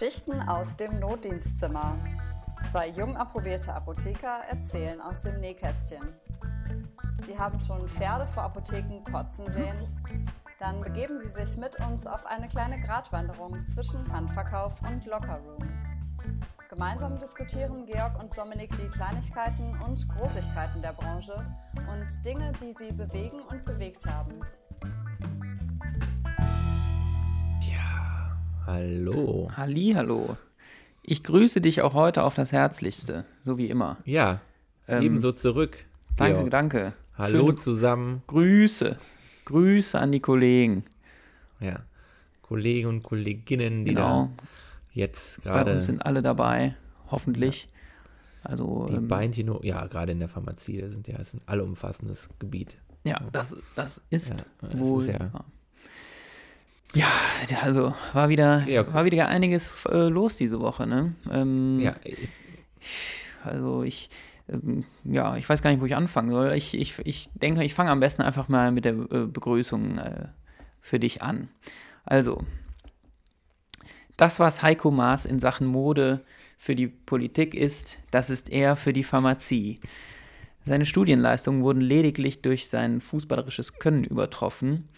[0.00, 1.94] Geschichten aus dem Notdienstzimmer.
[2.70, 6.00] Zwei jung approbierte Apotheker erzählen aus dem Nähkästchen.
[7.20, 9.76] Sie haben schon Pferde vor Apotheken kotzen sehen?
[10.58, 15.68] Dann begeben Sie sich mit uns auf eine kleine Gratwanderung zwischen Handverkauf und Lockerroom.
[16.70, 22.92] Gemeinsam diskutieren Georg und Dominik die Kleinigkeiten und Großigkeiten der Branche und Dinge, die sie
[22.92, 24.40] bewegen und bewegt haben.
[28.74, 29.50] Hallo.
[29.56, 30.36] Halli, hallo.
[31.02, 33.96] Ich grüße dich auch heute auf das Herzlichste, so wie immer.
[34.04, 34.40] Ja,
[34.86, 35.84] Ähm, ebenso zurück.
[36.16, 36.50] Danke, Georg.
[36.50, 36.92] danke.
[37.16, 38.22] Hallo Schöne zusammen.
[38.28, 38.96] Grüße.
[39.44, 40.84] Grüße an die Kollegen.
[41.60, 41.80] Ja,
[42.42, 44.30] Kollegen und Kolleginnen, die Genau.
[44.36, 44.44] da
[44.92, 46.74] jetzt Bei gerade uns sind alle dabei,
[47.10, 47.68] hoffentlich.
[48.42, 51.42] Also, die ähm, Beinchen, ja, gerade in der Pharmazie, das sind ja das ist ein
[51.46, 52.76] allumfassendes Gebiet.
[53.04, 54.36] ja, das, das ist Ja,
[54.68, 55.02] das wohl.
[55.04, 55.30] ist ja-
[56.94, 57.06] ja.
[57.62, 58.92] also war wieder, Ja.
[58.92, 61.14] war wieder einiges äh, los diese Woche, ne?
[61.30, 61.96] Ähm, Ja,
[63.44, 64.10] Also ich,
[64.48, 66.52] ähm, ja, ich weiß gar nicht, wo ich anfangen soll.
[66.54, 70.28] Ich, ich, ich denke, ich fange am besten einfach mal mit der äh, Begrüßung äh,
[70.80, 71.48] für dich an.
[72.04, 72.42] Also,
[74.16, 76.24] das, was Heiko Maas in Sachen Mode
[76.58, 79.78] für die Politik ist, das ist er für die Pharmazie.
[80.66, 84.88] Seine Studienleistungen wurden lediglich durch sein fußballerisches Können übertroffen.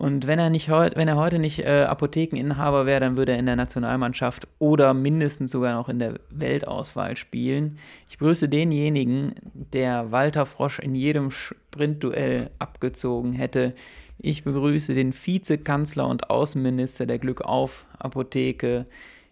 [0.00, 3.38] Und wenn er, nicht heut, wenn er heute nicht äh, Apothekeninhaber wäre, dann würde er
[3.38, 7.76] in der Nationalmannschaft oder mindestens sogar noch in der Weltauswahl spielen.
[8.08, 13.74] Ich begrüße denjenigen, der Walter Frosch in jedem Sprintduell abgezogen hätte.
[14.16, 18.86] Ich begrüße den Vizekanzler und Außenminister der Glückauf Apotheke.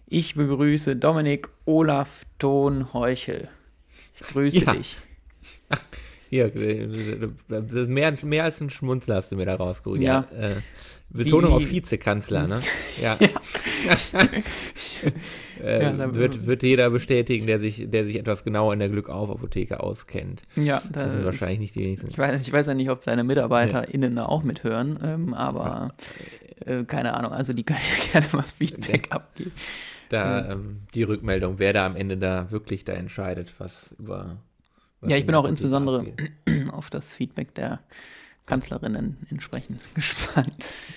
[0.06, 3.48] Ich begrüße Dominik Olaf Thon Heuchel.
[4.20, 4.72] Ich grüße Ja.
[4.74, 4.98] dich.
[6.28, 6.86] hier, äh,
[7.86, 10.00] mehr, mehr als ein Schmunzler hast du mir da rausgeholt.
[10.00, 10.26] Ja.
[10.38, 10.56] äh,
[11.10, 12.60] Betonung Wie- auf Vizekanzler, ne?
[13.02, 13.16] Ja.
[15.62, 18.88] äh, Ja, da- wird, wird jeder bestätigen, der sich, der sich etwas genauer in der
[18.88, 20.42] Glückauf-Apotheke auskennt.
[20.56, 22.08] Ja, Das sind da, wahrscheinlich nicht die wenigsten.
[22.08, 25.94] Ich weiß, ich weiß ja nicht, ob deine MitarbeiterInnen da auch mithören, ähm, aber
[26.66, 27.32] äh, keine Ahnung.
[27.32, 27.78] Also die können
[28.12, 29.52] ja gerne mal Feedback abgeben.
[30.10, 34.36] Da ähm, die Rückmeldung, wer da am Ende da wirklich da entscheidet, was über.
[35.06, 36.32] Ja, ich bin auch insbesondere abgeht.
[36.72, 37.80] auf das Feedback der
[38.46, 40.52] Kanzlerinnen entsprechend gespannt.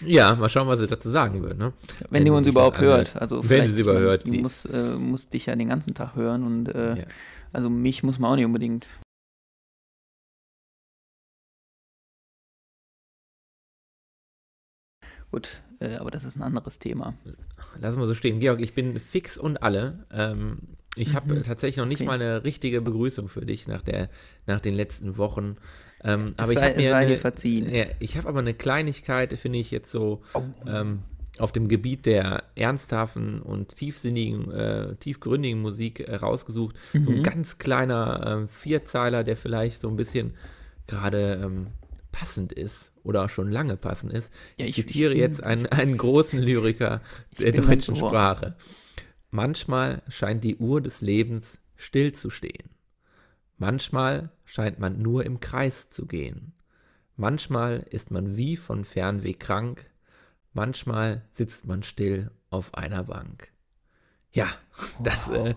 [0.05, 1.73] Ja, mal schauen, was sie dazu sagen wird, ne?
[2.09, 3.15] Wenn, die sie uns überhaupt hört.
[3.15, 6.69] Also Wenn sie überhört, Die muss, äh, muss dich ja den ganzen Tag hören und
[6.69, 7.03] äh, Ja.
[7.51, 8.87] also mich muss man auch nicht unbedingt.
[15.31, 17.13] Gut, äh, aber das ist ein anderes Thema.
[17.79, 18.39] Lassen wir so stehen.
[18.39, 20.05] Georg, ich bin fix und alle.
[20.11, 20.59] Ähm,
[20.95, 21.43] ich habe Mhm.
[21.43, 22.07] tatsächlich noch nicht Okay.
[22.07, 24.09] mal eine richtige Begrüßung für dich nach, der,
[24.45, 25.57] nach den letzten Wochen.
[26.03, 27.73] Ähm, aber ich sei- habe mir sei eine, dir verziehen.
[27.73, 30.41] Ja, ich habe aber eine Kleinigkeit, finde ich jetzt so Oh.
[30.67, 30.99] ähm,
[31.37, 36.75] auf dem Gebiet der ernsthaften und tiefsinnigen, äh, tiefgründigen Musik äh, rausgesucht.
[36.93, 37.23] So ein Mhm.
[37.23, 40.33] ganz kleiner ähm, Vierzeiler, der vielleicht so ein bisschen
[40.87, 41.67] gerade ähm,
[42.11, 44.31] passend ist oder schon lange passend ist.
[44.57, 46.99] Ja, ich, ich- ich zitiere bin- jetzt einen, einen großen Lyriker
[47.39, 47.95] der deutschen.
[47.95, 48.55] Sprache.
[49.31, 52.69] Manchmal scheint die Uhr des Lebens stillzustehen.
[53.57, 56.53] Manchmal scheint man nur im Kreis zu gehen.
[57.15, 59.85] Manchmal ist man wie von Fernweh krank.
[60.53, 63.47] Manchmal sitzt man still auf einer Bank.
[64.33, 64.47] Ja,
[65.03, 65.55] das, äh,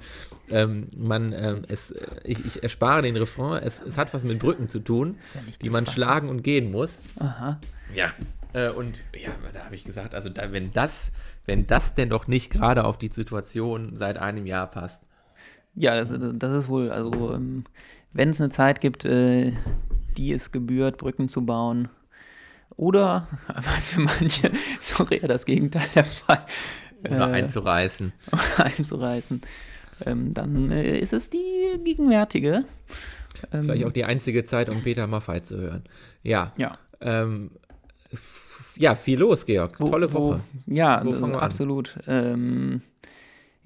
[0.51, 3.62] ähm, man, ähm, es, äh, ich, ich erspare den Refrain.
[3.62, 5.97] Es, es hat was mit Brücken zu tun, ja die man fassen.
[5.97, 6.99] schlagen und gehen muss.
[7.19, 7.61] Aha.
[7.95, 8.12] Ja.
[8.54, 11.12] Äh, und ja, da habe ich gesagt, also da, wenn das,
[11.44, 15.03] wenn das denn doch nicht gerade auf die Situation seit einem Jahr passt.
[15.75, 17.64] Ja, das, das ist wohl, also ähm,
[18.12, 19.53] wenn es eine Zeit gibt, äh,
[20.16, 21.88] die es gebührt, Brücken zu bauen,
[22.76, 23.28] oder
[23.82, 24.48] für manche
[24.81, 26.44] ist auch eher das Gegenteil der Fall,
[27.04, 28.12] Oder äh, einzureißen.
[28.56, 29.41] einzureißen,
[30.06, 32.64] ähm, dann äh, ist es die gegenwärtige.
[33.53, 35.84] Ähm, Vielleicht auch die einzige Zeit, um Peter Maffei zu hören.
[36.22, 36.53] Ja.
[36.56, 37.50] ja, Ähm,
[38.76, 39.79] ja, viel los, Georg.
[39.81, 40.41] wo- Tolle wo- Woche.
[40.67, 41.43] Ja, Wo an?
[41.43, 41.99] absolut.
[42.06, 42.82] Ähm,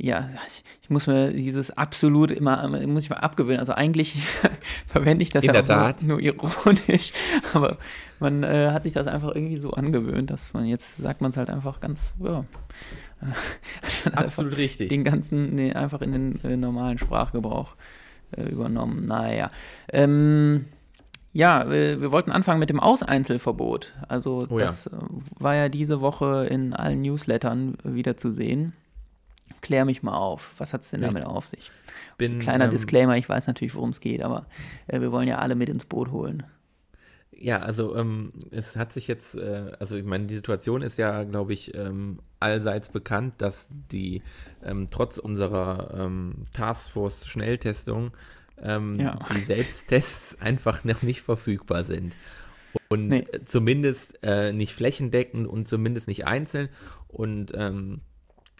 [0.00, 3.58] ja, ich, ich muss mir dieses absolut immer, muss ich mal abgewöhnen.
[3.58, 4.22] Also eigentlich
[4.86, 5.66] verwende ich das In ja auch.
[6.02, 7.12] Nur, nur ironisch,
[7.52, 7.78] aber
[8.20, 11.36] man äh, hat sich das einfach irgendwie so angewöhnt, dass man jetzt sagt man es
[11.36, 12.44] halt einfach ganz, ja,
[14.04, 14.88] man Absolut richtig.
[14.90, 17.74] den ganzen, nee, einfach in den äh, normalen Sprachgebrauch
[18.36, 19.06] äh, übernommen.
[19.06, 19.48] Naja.
[19.92, 20.66] Ähm,
[21.32, 23.94] ja, wir, wir wollten anfangen mit dem Auseinzelverbot.
[24.08, 24.90] Also Oh das äh,
[25.38, 28.72] war ja diese Woche in allen Newslettern wieder zu sehen.
[29.60, 30.52] Klär mich mal auf.
[30.58, 31.70] Was hat es denn damit auf sich?
[32.16, 34.46] Bin, Kleiner ähm, Disclaimer, ich weiß natürlich, worum es geht, aber
[34.86, 36.44] äh, wir wollen ja alle mit ins Boot holen.
[37.40, 41.22] Ja, also ähm, es hat sich jetzt, äh, also ich meine, die Situation ist ja,
[41.22, 44.22] glaube ich, ähm, allseits bekannt, dass die
[44.64, 48.10] ähm, trotz unserer ähm, Taskforce-Schnelltestung
[48.62, 49.18] ähm, Ja.
[49.34, 52.14] die Selbsttests einfach noch nicht verfügbar sind.
[52.88, 53.24] Und Nee.
[53.44, 56.68] zumindest äh, nicht flächendeckend und zumindest nicht einzeln.
[57.08, 58.00] Und ähm,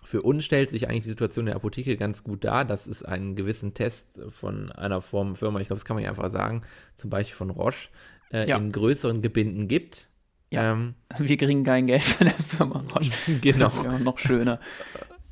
[0.05, 3.37] für uns stellt sich eigentlich die Situation der Apotheke ganz gut dar, dass es einen
[3.37, 6.63] gewissen Test von einer Form Firma, ich glaube, das kann man ja einfach sagen,
[6.97, 7.89] zum Beispiel von Roche,
[8.33, 8.57] äh, Ja.
[8.57, 10.09] in größeren Gebinden gibt.
[10.51, 10.73] Ja.
[10.73, 13.11] Ähm, Also wir kriegen kein Geld von der Firma Roche.
[13.43, 13.71] Genau.
[14.03, 14.61] Noch schöner.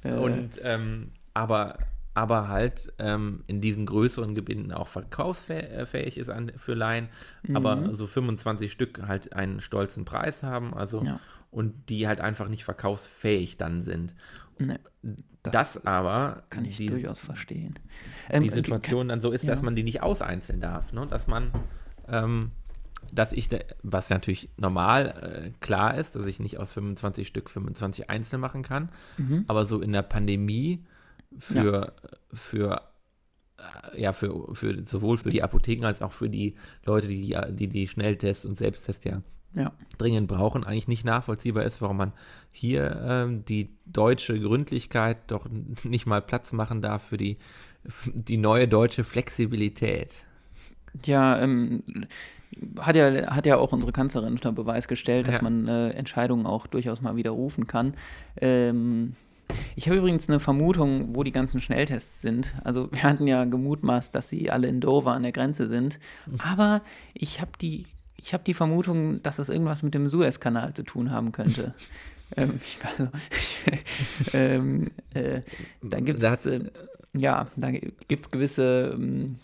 [0.05, 1.79] Äh, Und ähm, aber,
[2.17, 7.09] aber halt ähm, in diesen größeren Gebinden auch verkaufsfähig ist an, für Laien,
[7.47, 7.57] Mhm.
[7.57, 11.21] aber so 25 Stück halt einen stolzen Preis haben, also Ja.
[11.51, 14.15] und die halt einfach nicht verkaufsfähig dann sind.
[14.59, 14.81] ne,
[15.43, 17.79] Das, aber kann ich die, durchaus verstehen.
[18.31, 19.65] Ähm, die Situation dann so ist, dass ja.
[19.65, 21.07] man die nicht auseinzeln darf, ne?
[21.07, 21.53] dass man
[22.09, 22.51] ähm,
[23.13, 27.51] dass ich, da, was natürlich normal äh, klar ist, dass ich nicht aus 25 Stück
[27.51, 28.89] 25 einzeln machen kann,
[29.19, 29.45] Mhm.
[29.47, 30.83] aber so in der Pandemie
[31.39, 31.93] für,
[32.33, 32.83] für
[33.59, 37.69] äh, ja, für, für sowohl für die Apotheken als auch für die Leute, die die,
[37.69, 39.23] die, Schnelltests und Selbsttests ja
[39.55, 39.73] Ja.
[39.99, 42.13] dringend brauchen, eigentlich nicht nachvollziehbar ist, warum man
[42.51, 45.47] hier ähm, die deutsche Gründlichkeit doch
[45.85, 47.39] nicht mal Platz machen darf für die,
[48.15, 50.15] die neue deutsche Flexibilität.
[51.05, 51.83] Ja, ähm,
[52.81, 55.43] hat ja, hat ja auch unsere Kanzlerin unter Beweis gestellt, dass Ja.
[55.43, 57.95] man äh, Entscheidungen auch durchaus mal widerrufen kann.
[58.41, 59.15] Ähm,
[59.75, 62.55] ich habe übrigens eine Vermutung, wo die ganzen Schnelltests sind.
[62.65, 65.99] Also wir hatten ja gemutmaßt, dass sie alle in Dover an der Grenze sind.
[66.39, 66.83] Aber
[67.15, 67.87] ich habe die,
[68.17, 71.75] ich habe die Vermutung, dass es irgendwas mit dem Suezkanal zu tun haben könnte.
[72.37, 73.11] ähm, also,
[74.33, 75.43] ähm, äh,
[75.83, 76.61] da gibt es äh,
[77.13, 79.37] ja, da gibt es gewisse ähm,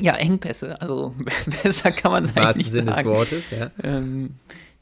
[0.00, 0.80] ja, Engpässe.
[0.80, 1.14] Also
[1.62, 3.08] besser kann man es eigentlich nicht Sinne des sagen.
[3.10, 3.70] Wortes, ja.
[3.82, 4.34] Ähm,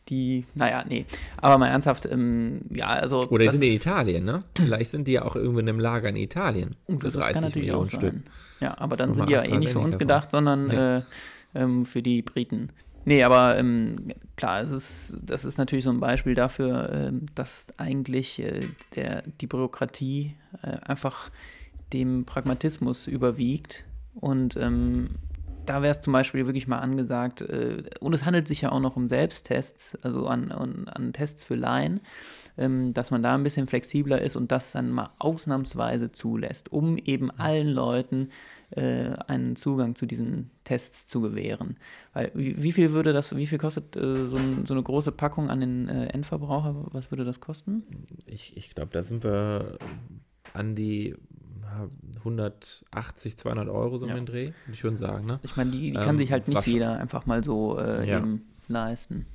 [0.09, 1.07] die, naja, nee.
[1.37, 3.29] Aber mal ernsthaft, ähm, ja, also.
[3.29, 4.45] Oder die das sind in Italien, ne?
[4.57, 6.77] Vielleicht sind die ja auch irgendwo in einem Lager in Italien.
[6.89, 8.25] Uh, das, das kann natürlich auch sein.
[8.61, 10.97] Ja, aber dann sind die ja eh nicht für uns AstraZeneca gedacht, sondern Nee.
[10.99, 11.03] äh,
[11.55, 12.71] ähm, für die Briten.
[13.05, 13.97] Nee, aber ähm,
[14.37, 18.61] klar, es ist, das ist natürlich so ein Beispiel dafür, ähm, dass eigentlich äh,
[18.97, 21.31] der, die Bürokratie äh, einfach
[21.93, 23.85] dem Pragmatismus überwiegt.
[24.15, 25.11] Und ähm,
[25.67, 28.81] da wäre es zum Beispiel wirklich mal angesagt, äh, und es handelt sich ja auch
[28.81, 32.01] noch um Selbsttests, also an, an, an Tests für Laien,
[32.57, 36.97] ähm, dass man da ein bisschen flexibler ist und das dann mal ausnahmsweise zulässt, um
[36.99, 38.31] eben allen Leuten
[38.71, 41.77] äh, einen Zugang zu diesen Tests zu gewähren.
[42.13, 45.13] Weil wie, wie viel würde das, wie viel kostet äh, so, ein, so eine große
[45.13, 46.87] Packung an den äh, Endverbraucher?
[46.93, 47.85] Was würde das kosten?
[48.27, 49.79] Ich, ich glaube, da sind wir
[50.53, 51.15] an die
[52.19, 54.15] 180, 200 Euro so Ja.
[54.15, 55.39] den Dreh, würde ich schon sagen, ne?
[55.43, 58.19] Ich meine, die, die Ähm, kann sich halt nicht jeder einfach mal so äh, Ja.
[58.19, 59.27] eben leisten.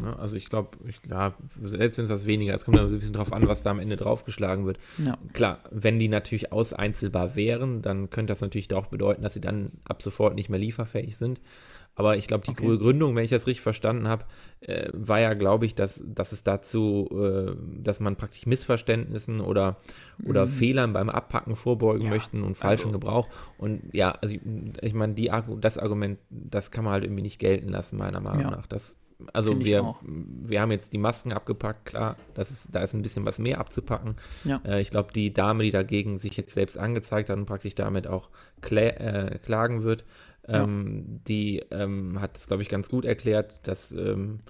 [0.00, 0.18] ne?
[0.18, 0.78] Also ich glaube,
[1.08, 3.70] ja, selbst wenn es was weniger ist, kommt dann ein bisschen drauf an, was da
[3.70, 4.78] am Ende draufgeschlagen wird.
[5.04, 5.16] Ja.
[5.32, 9.72] Klar, wenn die natürlich auseinzelbar wären, dann könnte das natürlich auch bedeuten, dass sie dann
[9.84, 11.40] ab sofort nicht mehr lieferfähig sind.
[11.96, 12.76] Aber ich glaube, die Okay.
[12.78, 14.24] Gründung, wenn ich das richtig verstanden habe,
[14.60, 17.52] äh, war ja, glaube ich, dass, dass es dazu, äh,
[17.82, 19.76] dass man praktisch Missverständnissen oder,
[20.24, 22.04] oder Fehlern beim Abpacken vorbeugen Mhm.
[22.06, 23.28] Ja, möchten und falschen also- Gebrauch.
[23.58, 24.40] Und ja, also ich,
[24.82, 25.14] ich meine,
[25.60, 28.50] das Argument, das kann man halt irgendwie nicht gelten lassen, meiner Meinung Ja.
[28.50, 28.66] nach.
[28.66, 28.96] Das,
[29.32, 33.24] also wir, wir haben jetzt die Masken abgepackt, klar, das ist, da ist ein bisschen
[33.24, 34.16] was mehr abzupacken.
[34.42, 34.60] Ja.
[34.64, 38.08] Äh, ich glaube, die Dame, die dagegen sich jetzt selbst angezeigt hat und praktisch damit
[38.08, 38.30] auch
[38.62, 40.04] klä äh, klagen wird,
[40.48, 44.40] ähm, die ähm, hat es, glaube ich, ganz gut erklärt, dass ähm,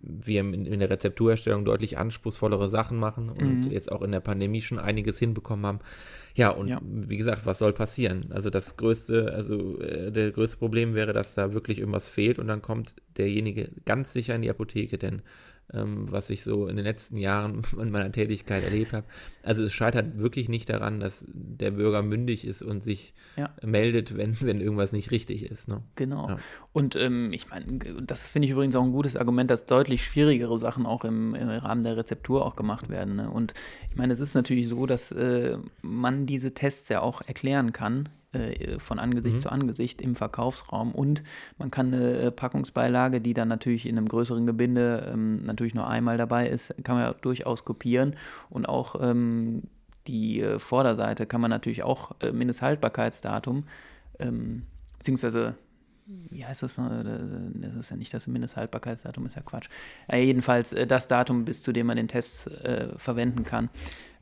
[0.00, 3.70] wir in, in der Rezepturerstellung deutlich anspruchsvollere Sachen machen und Mhm.
[3.70, 5.80] jetzt auch in der Pandemie schon einiges hinbekommen haben.
[6.34, 6.80] Ja, und Ja.
[6.82, 8.32] wie gesagt, was soll passieren?
[8.32, 12.48] Also das größte, also äh, der größte Problem wäre, dass da wirklich irgendwas fehlt und
[12.48, 15.22] dann kommt derjenige ganz sicher in die Apotheke, denn
[15.72, 19.06] ähm, was ich so in den letzten Jahren in meiner Tätigkeit erlebt habe,
[19.42, 23.50] also es scheitert wirklich nicht daran, dass der Bürger mündig ist und sich Ja.
[23.62, 25.68] meldet, wenn, wenn irgendwas nicht richtig ist.
[25.68, 25.78] Ne?
[25.96, 26.28] Genau.
[26.28, 26.36] Ja.
[26.72, 27.66] Und ähm, ich meine,
[28.06, 31.48] das finde ich übrigens auch ein gutes Argument, dass deutlich schwierigere Sachen auch im, im
[31.48, 33.16] Rahmen der Rezeptur auch gemacht werden.
[33.16, 33.30] Ne?
[33.30, 33.54] Und
[33.90, 38.08] ich meine, es ist natürlich so, dass äh, man diese Tests ja auch erklären kann.
[38.34, 39.40] Äh, Von Angesicht Mhm.
[39.40, 41.22] zu Angesicht im Verkaufsraum und
[41.58, 45.88] man kann eine äh, Packungsbeilage, die dann natürlich in einem größeren Gebinde ähm, natürlich nur
[45.88, 48.16] einmal dabei ist, kann man ja durchaus kopieren
[48.50, 49.62] und auch ähm,
[50.06, 53.64] die äh, Vorderseite kann man natürlich auch äh, Mindesthaltbarkeitsdatum
[54.18, 54.64] ähm,
[54.98, 55.54] beziehungsweise
[56.06, 56.76] wie heißt das?
[56.76, 56.90] noch?
[56.90, 59.68] Das ist ja nicht das Mindesthaltbarkeitsdatum, ist ja Quatsch.
[60.10, 63.70] Ja, jedenfalls äh, das Datum, bis zu dem man den Test äh, verwenden kann.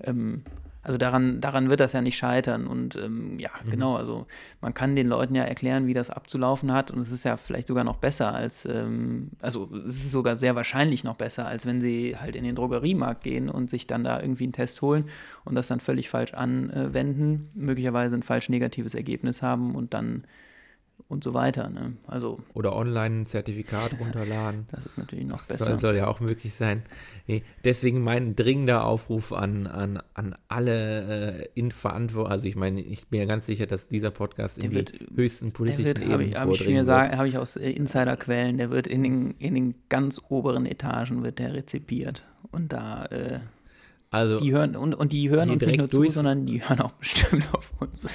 [0.01, 0.45] Ähm,
[0.83, 2.67] Also daran, daran wird das ja nicht scheitern.
[2.67, 3.71] Und ähm, ja, mhm.
[3.71, 4.27] genau, also
[4.61, 6.91] man kann den Leuten ja erklären, wie das abzulaufen hat.
[6.91, 10.57] Und es ist ja vielleicht sogar noch besser als, ähm, also es ist sogar sehr
[10.57, 14.21] wahrscheinlich noch besser, als wenn sie halt in den Drogeriemarkt gehen und sich dann da
[14.21, 15.05] irgendwie einen Test holen
[15.45, 20.25] und das dann völlig falsch anwenden, möglicherweise ein falsch negatives Ergebnis haben und dann
[21.13, 21.69] und so weiter.
[21.69, 21.93] Ne?
[22.07, 24.67] Also, Oder online ein Zertifikat runterladen.
[24.73, 25.67] das ist natürlich noch besser.
[25.67, 26.83] Soll, soll ja auch möglich sein.
[27.27, 32.33] Nee, deswegen mein dringender Aufruf an, an, an alle äh, in Verantwortung.
[32.33, 35.53] Also ich meine, ich bin ja ganz sicher, dass dieser Podcast in Der die höchsten
[35.53, 36.87] politischen wird, Ebenen ich, ich, vordringen mir wird.
[36.87, 41.23] sagen, habe ich aus äh, Insiderquellen, der wird in den, in den ganz oberen Etagen
[41.23, 42.25] wird der rezipiert.
[42.51, 43.41] Und da, äh,
[44.13, 46.63] Also die hören, und, und die hören Die uns nicht nur zu, durch- sondern die
[46.63, 48.09] hören auch bestimmt auf uns.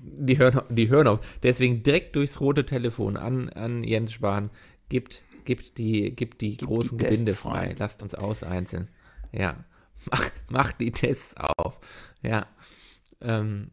[0.00, 1.20] die hören, die hören auf.
[1.42, 4.48] Deswegen direkt durchs rote Telefon an, an Jens Spahn.
[4.88, 7.50] Gibt, gibt die, gibt die Gib großen die Gebinde frei.
[7.68, 7.76] frei.
[7.78, 8.88] Lasst uns auseinzeln.
[9.32, 9.64] Ja.
[10.10, 11.78] Mach, mach die Tests auf.
[12.22, 12.46] Ja.
[13.20, 13.70] Ähm,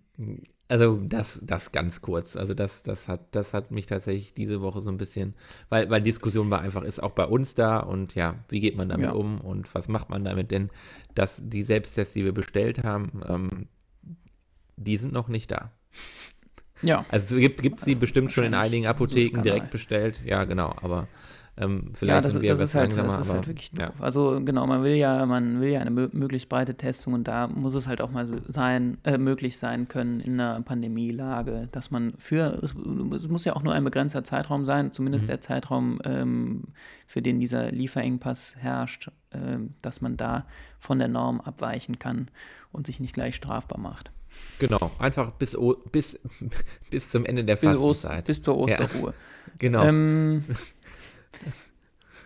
[0.67, 2.35] also das, das ganz kurz.
[2.35, 5.35] Also das, das hat, das hat mich tatsächlich diese Woche so ein bisschen,
[5.69, 8.89] weil, weil Diskussion war einfach, ist auch bei uns da und ja, wie geht man
[8.89, 9.13] damit Ja.
[9.13, 10.51] um und was macht man damit?
[10.51, 10.69] Denn
[11.13, 13.67] dass die Selbsttests, die wir bestellt haben, ähm,
[14.77, 15.71] die sind noch nicht da.
[16.81, 17.05] Ja.
[17.09, 20.19] Also es gibt gibt sie Also bestimmt schon in einigen Apotheken direkt bestellt.
[20.25, 21.07] Ja, genau, aber
[21.57, 23.79] ähm, vielleicht Ja, das, sind wir das ist halt, das ist aber, halt wirklich doof.
[23.79, 23.93] ja.
[23.99, 27.47] Also genau, man will ja, man will ja eine mö möglichst breite Testung und da
[27.47, 32.13] muss es halt auch mal sein, äh, möglich sein können in einer Pandemielage, dass man
[32.17, 32.75] für, es,
[33.21, 35.31] es muss ja auch nur ein begrenzter Zeitraum sein, zumindest Mhm.
[35.31, 36.63] der Zeitraum, ähm,
[37.07, 40.45] für den dieser Lieferengpass herrscht, ähm, dass man da
[40.79, 42.29] von der Norm abweichen kann
[42.71, 44.11] und sich nicht gleich strafbar macht.
[44.59, 46.19] Genau, einfach bis, O- bis,
[46.91, 49.13] bis zum Ende der Bis, Ost, bis zur Osterruhe.
[49.59, 50.43] genau, Ähm,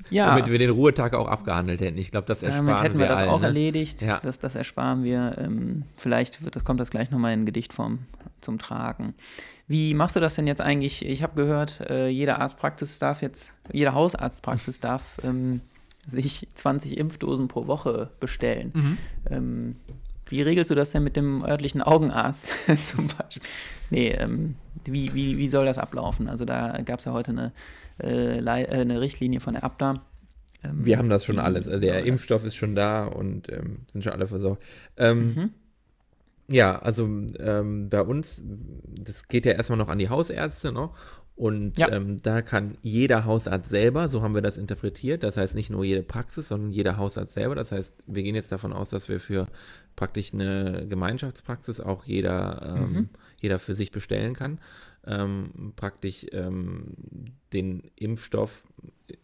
[0.10, 0.28] ja.
[0.28, 1.98] damit wir den Ruhetag auch abgehandelt hätten.
[1.98, 3.48] Ich glaube, das ersparen Damit hätten wir das allen, auch ne?
[3.48, 4.02] erledigt.
[4.02, 4.20] Ja.
[4.22, 5.36] Das, das ersparen wir.
[5.38, 8.00] Ähm, vielleicht wird, das kommt das gleich nochmal in Gedichtform
[8.42, 9.14] zum Tragen.
[9.68, 11.06] Wie machst du das denn jetzt eigentlich?
[11.06, 15.62] Ich habe gehört, äh, jede Arztpraxis darf jetzt, jede Hausarztpraxis darf ähm,
[16.08, 18.72] sich 20 Impfdosen pro Woche bestellen.
[18.74, 18.98] Mhm.
[19.30, 19.76] Ähm,
[20.28, 23.44] wie regelst du das denn mit dem örtlichen Augenarzt zum Beispiel?
[23.90, 26.30] Nee, ähm, wie, wie, wie soll das ablaufen?
[26.30, 27.52] Also da gab es ja heute eine,
[28.04, 30.06] äh, äh, eine Richtlinie von der Abda.
[30.64, 31.68] Ähm, Wir haben das schon alles.
[31.68, 34.64] Also der Impfstoff ist schon da und ähm, sind schon alle versorgt.
[34.98, 35.50] Ähm, Mhm.
[36.52, 40.90] Ja, also ähm, bei uns, das geht ja erstmal noch an die Hausärzte, ne?
[41.36, 41.90] Und Ja.
[41.90, 45.86] ähm, da kann jeder Hausarzt selber, so haben wir das interpretiert, das heißt nicht nur
[45.86, 47.54] jede Praxis, sondern jeder Hausarzt selber.
[47.56, 49.48] Das heißt, wir gehen jetzt davon aus, dass wir für
[49.96, 53.10] praktisch eine Gemeinschaftspraxis auch jeder, ähm, Mhm.
[53.40, 54.60] jeder für sich bestellen kann.
[55.08, 56.96] Ähm, praktisch ähm,
[57.54, 58.64] den Impfstoff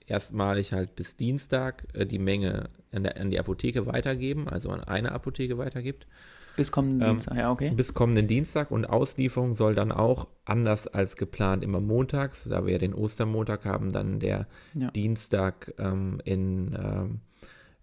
[0.08, 4.84] erstmalig halt bis Dienstag äh, die Menge an, der, an die Apotheke weitergeben, also an
[4.84, 6.08] eine Apotheke weitergibt.
[6.56, 7.72] Bis kommenden Ähm, Dienstag, ja, okay.
[7.76, 12.74] Bis kommenden Dienstag und Auslieferung soll dann auch anders als geplant immer montags, da wir
[12.74, 14.90] ja den Ostermontag haben, dann der Ja.
[14.92, 17.20] Dienstag ähm, in, ähm,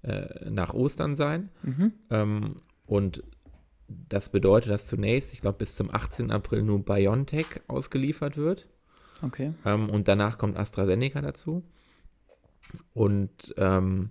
[0.02, 1.50] äh, nach Ostern sein.
[1.62, 1.92] Mhm.
[2.10, 2.54] Ähm,
[2.86, 3.22] und
[4.08, 6.30] das bedeutet, dass zunächst, ich glaube, bis zum 18.
[6.30, 8.68] April nur BioNTech ausgeliefert wird.
[9.22, 9.54] Okay.
[9.64, 11.62] Ähm, und danach kommt AstraZeneca dazu.
[12.94, 14.10] Und ähm,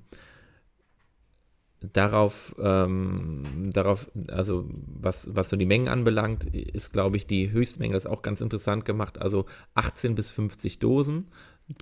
[1.82, 7.94] darauf, ähm, darauf, also was, was so die Mengen anbelangt, ist, glaube ich, die Höchstmenge,
[7.94, 11.28] das ist auch ganz interessant gemacht, also 18 bis 50 Dosen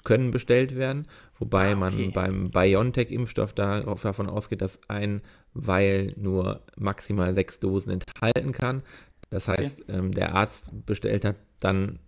[0.03, 1.07] können bestellt werden,
[1.39, 2.12] wobei Ah, man okay.
[2.13, 5.21] beim BioNTech-Impfstoff darauf, davon ausgeht, dass ein
[5.53, 8.83] Weil nur maximal sechs Dosen enthalten kann.
[9.31, 12.00] Das heißt, ähm, der Arzt bestellt hat dann,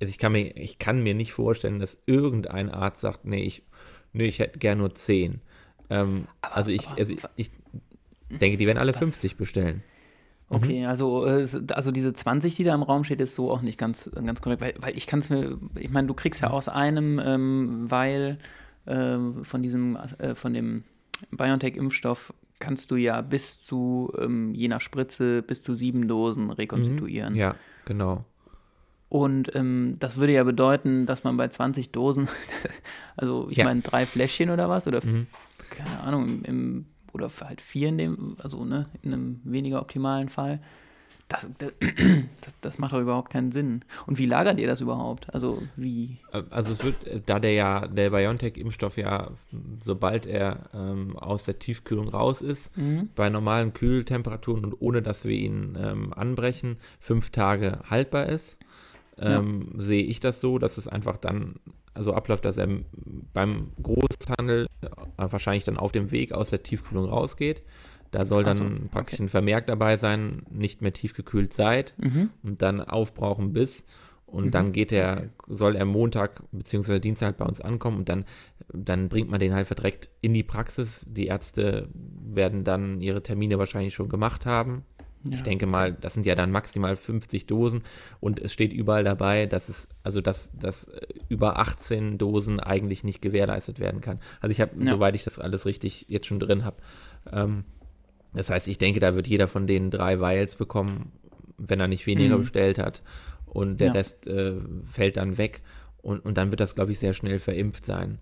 [0.00, 3.62] also ich kann mir, ich kann mir nicht vorstellen, dass irgendein Arzt sagt, nee, ich,
[4.12, 5.40] nee, ich hätte gern nur zehn.
[5.90, 7.50] Ähm, also ich, aber also ich, ich
[8.30, 9.82] denke, die werden alle was- 50 bestellen.
[10.50, 13.78] Okay, also, äh, also diese 20, die da im Raum steht, ist so auch nicht
[13.78, 16.68] ganz, ganz korrekt, weil, weil ich kann es mir, ich meine, du kriegst ja aus
[16.68, 18.38] einem, ähm, weil
[18.86, 20.84] ähm, von diesem, äh, von dem
[21.32, 27.34] BioNTech-Impfstoff kannst du ja bis zu, ähm, je nach Spritze, bis zu sieben Dosen rekonstituieren.
[27.36, 28.24] Ja, genau.
[29.10, 32.28] Und ähm, das würde ja bedeuten, dass man bei 20 Dosen,
[33.16, 33.64] also ich Ja.
[33.64, 35.26] meine drei Fläschchen oder was, oder Mhm.
[35.70, 36.86] keine Ahnung, im, im,
[37.20, 40.60] oder halt vier in dem, also ne, in einem weniger optimalen Fall.
[41.28, 43.84] Das, das, das macht doch überhaupt keinen Sinn.
[44.06, 45.32] Und wie lagert ihr das überhaupt?
[45.34, 46.16] Also wie?
[46.32, 49.32] Äh, Also es wird, äh, da der ja, der BioNTech-Impfstoff ja,
[49.82, 53.10] sobald er ähm, aus der Tiefkühlung raus ist, Mhm.
[53.14, 58.58] bei normalen Kühltemperaturen und ohne dass wir ihn ähm, anbrechen, fünf Tage haltbar ist,
[59.18, 61.56] ähm, sehe ich das so, dass es einfach dann
[62.00, 62.68] so abläuft, dass er
[63.32, 67.62] beim Großhandel äh, wahrscheinlich dann auf dem Weg aus der Tiefkühlung rausgeht.
[68.10, 69.24] Da soll dann so, praktisch okay.
[69.24, 72.30] ein Vermerk dabei sein, nicht mehr tiefgekühlt seit Mhm.
[72.42, 73.84] und dann aufbrauchen bis.
[74.24, 74.50] Und Mhm.
[74.50, 77.00] dann geht er, soll er Montag bzw.
[77.00, 78.24] Dienstag halt bei uns ankommen und dann,
[78.72, 81.04] dann bringt man den halt verdreckt in die Praxis.
[81.08, 84.84] Die Ärzte werden dann ihre Termine wahrscheinlich schon gemacht haben.
[85.30, 87.82] Ich Ja, denke mal, das sind ja dann maximal 50 Dosen
[88.20, 93.04] und es steht überall dabei, dass es, also dass, dass äh, über 18 Dosen eigentlich
[93.04, 94.20] nicht gewährleistet werden kann.
[94.40, 94.90] Also ich habe, Ja.
[94.92, 96.76] soweit ich das alles richtig jetzt schon drin habe,
[97.32, 97.64] ähm,
[98.34, 101.12] das heißt, ich denke, da wird jeder von denen drei Vials bekommen,
[101.56, 102.40] wenn er nicht weniger Mhm.
[102.42, 103.02] bestellt hat.
[103.46, 103.92] Und der Ja.
[103.94, 104.54] Rest äh,
[104.92, 105.62] fällt dann weg.
[106.08, 108.16] Und, und dann wird das, glaube ich, sehr schnell verimpft sein.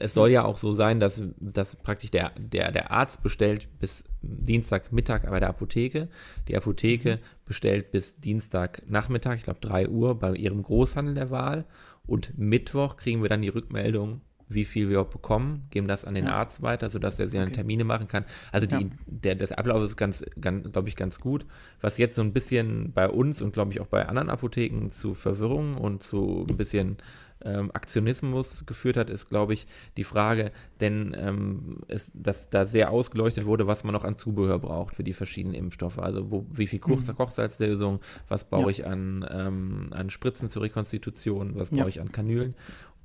[0.00, 4.02] Es soll ja auch so sein, dass, dass praktisch der, der, der Arzt bestellt bis
[4.22, 6.08] Dienstagmittag bei der Apotheke.
[6.48, 11.64] Die Apotheke bestellt bis Dienstagnachmittag, ich glaube 3 Uhr, bei ihrem Großhandel der Wahl.
[12.08, 14.20] Und Mittwoch kriegen wir dann die Rückmeldung,
[14.54, 16.32] wie viel wir auch bekommen, geben das an den Ja.
[16.34, 17.52] Arzt weiter, sodass er sich Okay.
[17.52, 18.24] Termine machen kann.
[18.52, 18.90] Also die, Ja.
[19.06, 21.46] der, das Ablauf ist ganz, ganz glaube ich, ganz gut.
[21.80, 25.14] Was jetzt so ein bisschen bei uns und glaube ich auch bei anderen Apotheken zu
[25.14, 26.96] Verwirrung und zu ein bisschen
[27.44, 29.66] ähm, Aktionismus geführt hat, ist, glaube ich,
[29.96, 34.60] die Frage, denn ähm, es, dass da sehr ausgeleuchtet wurde, was man noch an Zubehör
[34.60, 35.98] braucht für die verschiedenen Impfstoffe.
[35.98, 37.16] Also wo, wie viel Koch Mhm.
[37.16, 38.68] Kochsalzlösung, was brauche Ja.
[38.70, 41.86] ich an, ähm, an Spritzen zur Rekonstitution, was brauche Ja.
[41.88, 42.54] ich an Kanülen.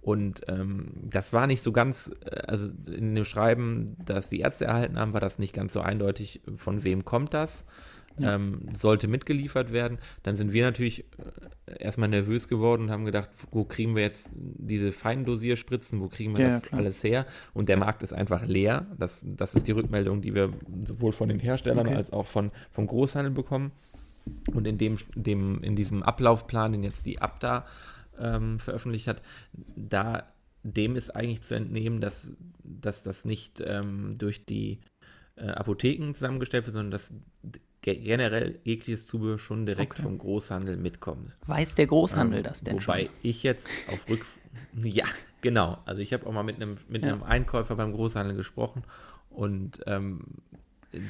[0.02, 4.66] Und ähm, das war nicht so ganz, äh, also in dem Schreiben, das die Ärzte
[4.66, 7.66] erhalten haben, war das nicht ganz so eindeutig, von wem kommt das.
[8.20, 8.34] Ja.
[8.34, 10.00] Ähm, sollte mitgeliefert werden.
[10.24, 11.02] Dann sind wir natürlich
[11.68, 16.36] äh, erstmal nervös geworden und haben gedacht, wo kriegen wir jetzt diese Feindosierspritzen, wo kriegen
[16.36, 16.80] wir Ja, das klar.
[16.80, 17.28] alles her?
[17.54, 18.88] Und der Markt ist einfach leer.
[18.98, 20.52] Das, das ist die Rückmeldung, die wir
[20.84, 21.96] sowohl von den Herstellern Okay.
[21.96, 23.72] als auch von, vom Großhandel bekommen.
[24.52, 27.66] Und in, dem, dem, in diesem Ablaufplan, den jetzt die Abda
[28.20, 29.22] ähm, veröffentlicht hat,
[29.76, 30.24] da
[30.64, 32.32] dem ist eigentlich zu entnehmen, dass,
[32.64, 34.80] dass das nicht ähm, durch die
[35.36, 37.14] äh, Apotheken zusammengestellt wird, sondern dass
[37.82, 40.02] ge generell jegliches Zubehör schon direkt Okay.
[40.02, 41.38] vom Großhandel mitkommt.
[41.46, 43.14] Weiß der Großhandel Ähm, das denn Wobei schon?
[43.24, 44.26] ich jetzt auf Rück...
[44.84, 45.06] Ja,
[45.42, 45.78] genau.
[45.86, 47.14] Also ich habe auch mal mit einem, mit Ja.
[47.14, 48.84] einem Einkäufer beim Großhandel gesprochen
[49.30, 50.22] und ähm,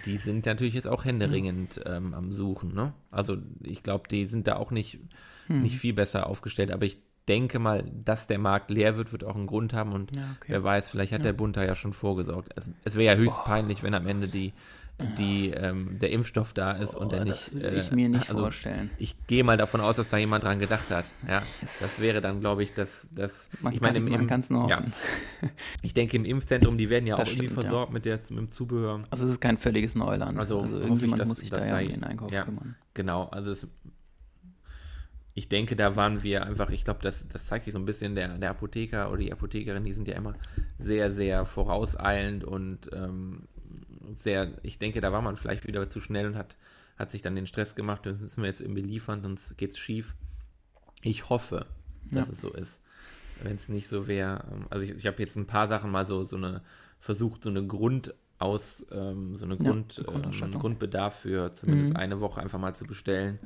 [0.06, 2.74] die sind natürlich jetzt auch händeringend ähm, am Suchen.
[2.74, 2.94] Ne?
[3.12, 5.00] Also ich glaube, die sind da auch nicht,
[5.48, 5.62] Hm.
[5.62, 6.72] nicht viel besser aufgestellt.
[6.72, 6.98] Aber ich
[7.28, 10.48] denke mal, dass der Markt leer wird, wird auch einen Grund haben und Ja, okay.
[10.54, 11.26] wer weiß, vielleicht hat Ja.
[11.26, 12.54] der Bund da ja schon vorgesorgt.
[12.56, 14.54] Es, es wäre ja höchst peinlich, wenn am Ende die,
[15.18, 17.36] die, ähm, der Impfstoff da ist und der Oh, nicht.
[17.36, 18.90] das will ich äh, mir nicht also, vorstellen.
[18.98, 21.06] ich gehe mal davon aus, dass da jemand dran gedacht hat.
[21.28, 24.70] Ja, das wäre dann, glaube ich, das, das Man ich meine, im, man im, nur
[24.70, 24.84] ja,
[25.84, 27.70] ich denke, im Impfzentrum, die werden ja auch Das irgendwie stimmt, ja.
[27.70, 29.04] versorgt mit, der, mit dem Zubehör.
[29.12, 30.40] Also es ist kein völliges Neuland.
[30.40, 32.44] Also Also, ich, irgendjemand dass- muss sich da ja um den Einkauf ja.
[32.44, 32.76] kümmern.
[32.96, 33.68] Genau, also es,
[35.36, 38.16] ich denke, da waren wir einfach, ich glaube, das, das zeigt sich so ein bisschen,
[38.16, 40.34] der, der Apotheker oder die Apothekerin, die sind ja immer
[40.80, 43.44] sehr, sehr vorauseilend und ähm,
[44.16, 46.58] sehr, ich denke, da war man vielleicht wieder zu schnell und hat,
[46.98, 50.16] hat sich dann den Stress gemacht, das müssen wir jetzt irgendwie liefern, sonst geht's schief.
[51.02, 51.66] Ich hoffe,
[52.14, 52.30] dass Ja.
[52.30, 52.82] es so ist.
[53.36, 56.06] Wenn es nicht so wäre, ähm, also ich, ich habe jetzt ein paar Sachen mal
[56.06, 56.62] so, so eine,
[57.00, 60.04] versucht, so eine Grund aus, ähm, so eine Ja, Grund,
[60.42, 60.58] eine ähm.
[60.58, 61.98] Grundbedarf für zumindest Mhm.
[61.98, 63.40] eine Woche einfach mal zu bestellen,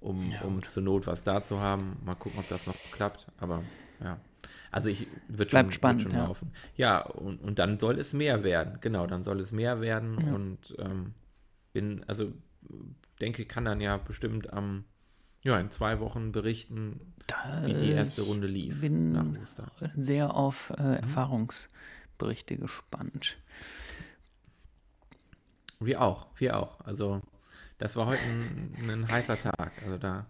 [0.00, 0.68] um, Ja, um gut.
[0.68, 1.98] zur Not was da zu haben.
[2.04, 3.28] Mal gucken, ob das noch klappt.
[3.38, 3.64] Aber
[4.02, 4.20] ja.
[4.70, 6.26] Also ich wird Bleibt schon, spannend, wird schon ja.
[6.26, 6.52] laufen.
[6.76, 8.78] Ja, und, und dann soll es mehr werden.
[8.80, 10.18] Genau, dann soll es mehr werden.
[10.26, 10.32] Ja.
[10.34, 11.14] Und ähm,
[11.72, 12.32] bin, also
[13.20, 14.84] denke, kann dann ja bestimmt am,
[15.42, 19.70] ja, in zwei Wochen berichten, Da, wie die erste Runde lief bin nach Ostern.
[19.96, 20.84] sehr auf Mhm.
[20.84, 23.36] äh, Erfahrungsberichte gespannt.
[25.80, 26.80] Wir auch, wir auch.
[26.80, 27.22] Also
[27.78, 29.72] das war heute ein, ein heißer Tag.
[29.82, 30.26] Also da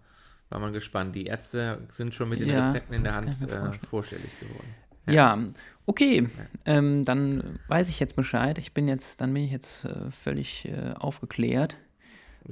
[0.51, 1.15] war man gespannt.
[1.15, 4.75] Die Ärzte sind schon mit den Ja, Rezepten in der Hand äh, vorstellig geworden.
[5.09, 5.39] Ja,
[5.87, 6.29] okay.
[6.67, 8.59] Ähm, dann weiß ich jetzt Bescheid.
[8.59, 11.79] Ich bin jetzt, dann bin ich jetzt äh, völlig äh, aufgeklärt.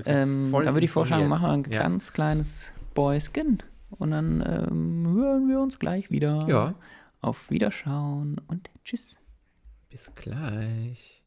[0.05, 1.83] Ähm, dann würde ich vorschlagen, machen wir ein Ja.
[1.83, 3.59] ganz kleines Boyskin.
[3.91, 6.47] Und dann ähm, hören wir uns gleich wieder.
[6.49, 6.75] Ja.
[7.21, 9.17] Auf Wiederschauen und tschüss.
[9.91, 11.23] Bis gleich.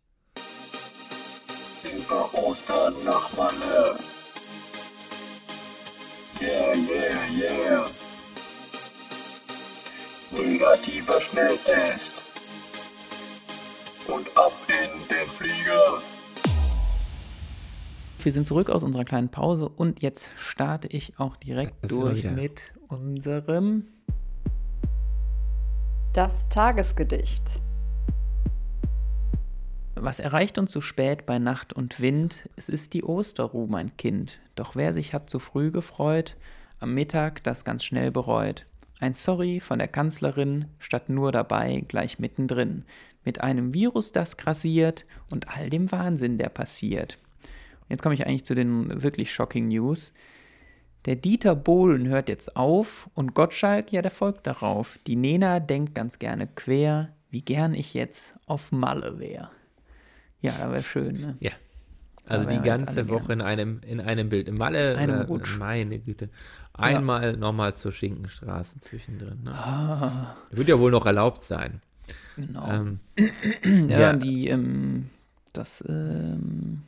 [1.83, 3.80] Über Ostern nach Malle.
[6.91, 7.85] Yeah, yeah.
[10.31, 12.21] Negativer Schnelltest.
[14.07, 16.01] Und ab in den Flieger.
[18.19, 22.73] Wir sind zurück aus unserer kleinen Pause und jetzt starte ich auch direkt durch mit
[22.89, 23.87] unserem
[26.11, 27.61] Das Tagesgedicht.
[29.95, 32.49] Was erreicht uns so spät bei Nacht und Wind?
[32.57, 34.41] Es ist die Osterruh, mein Kind.
[34.55, 36.35] Doch wer sich hat zu früh gefreut,
[36.81, 38.65] am Mittag das ganz schnell bereut.
[38.99, 42.85] Ein Sorry von der Kanzlerin statt nur dabei gleich mittendrin.
[43.23, 47.17] Mit einem Virus, das grassiert und all dem Wahnsinn, der passiert.
[47.89, 50.13] Jetzt komme ich eigentlich zu den wirklich shocking News.
[51.05, 54.99] Der Dieter Bohlen hört jetzt auf und Gottschalk, ja, der folgt darauf.
[55.07, 59.49] Die Nena denkt ganz gerne quer, wie gern ich jetzt auf Malle wäre.
[60.41, 61.37] Ja, wäre schön, ne?
[61.39, 61.51] Ja.
[62.31, 64.47] Also die ganze Woche in einem, in einem Bild.
[64.47, 65.57] Im Malle, Einem äh, Rutsch.
[65.57, 66.29] meine Güte.
[66.73, 69.43] Einmal nochmal zur Schinkenstraße zwischendrin.
[69.43, 69.51] Ne?
[69.53, 71.81] Ah, Wird ja wohl noch erlaubt sein.
[72.35, 72.67] genau.
[72.71, 72.99] Ähm,
[73.89, 74.13] ja, ja.
[74.13, 75.09] die, ähm,
[75.53, 76.81] das ähm,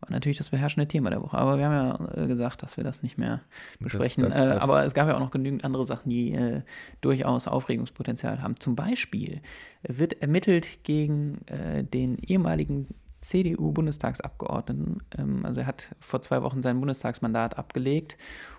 [0.00, 1.38] war natürlich das beherrschende Thema der Woche.
[1.38, 1.72] Aber wir haben
[2.16, 3.40] ja äh, gesagt, dass wir das nicht mehr
[3.80, 4.22] besprechen.
[4.24, 6.60] das- äh, das- aber es gab ja auch noch genügend andere Sachen, die äh,
[7.00, 8.60] durchaus Aufregungspotenzial haben.
[8.60, 9.40] Zum Beispiel
[9.82, 12.88] wird ermittelt gegen äh, den ehemaligen
[13.24, 15.02] CDU-Bundestagsabgeordneten.
[15.18, 18.16] Ähm, also er hat vor zwei Wochen sein Bundestagsmandat abgelegt,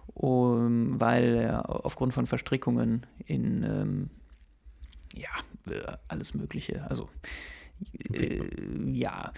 [0.07, 4.09] weil er aufgrund von Verstrickungen in ähm,
[5.15, 5.29] ja,
[5.71, 6.85] äh, alles Mögliche.
[6.89, 7.09] Also
[8.13, 8.41] äh,
[8.91, 9.31] ja.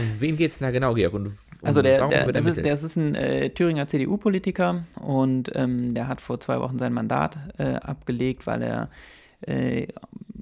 [0.00, 1.14] um wen geht's denn da genau, Georg?
[1.14, 5.94] Und um, Also der, der, das, ist, das ist ein äh, Thüringer CDU-Politiker und ähm,
[5.94, 8.90] der hat vor zwei Wochen sein Mandat äh, abgelegt, weil er
[9.42, 9.88] äh,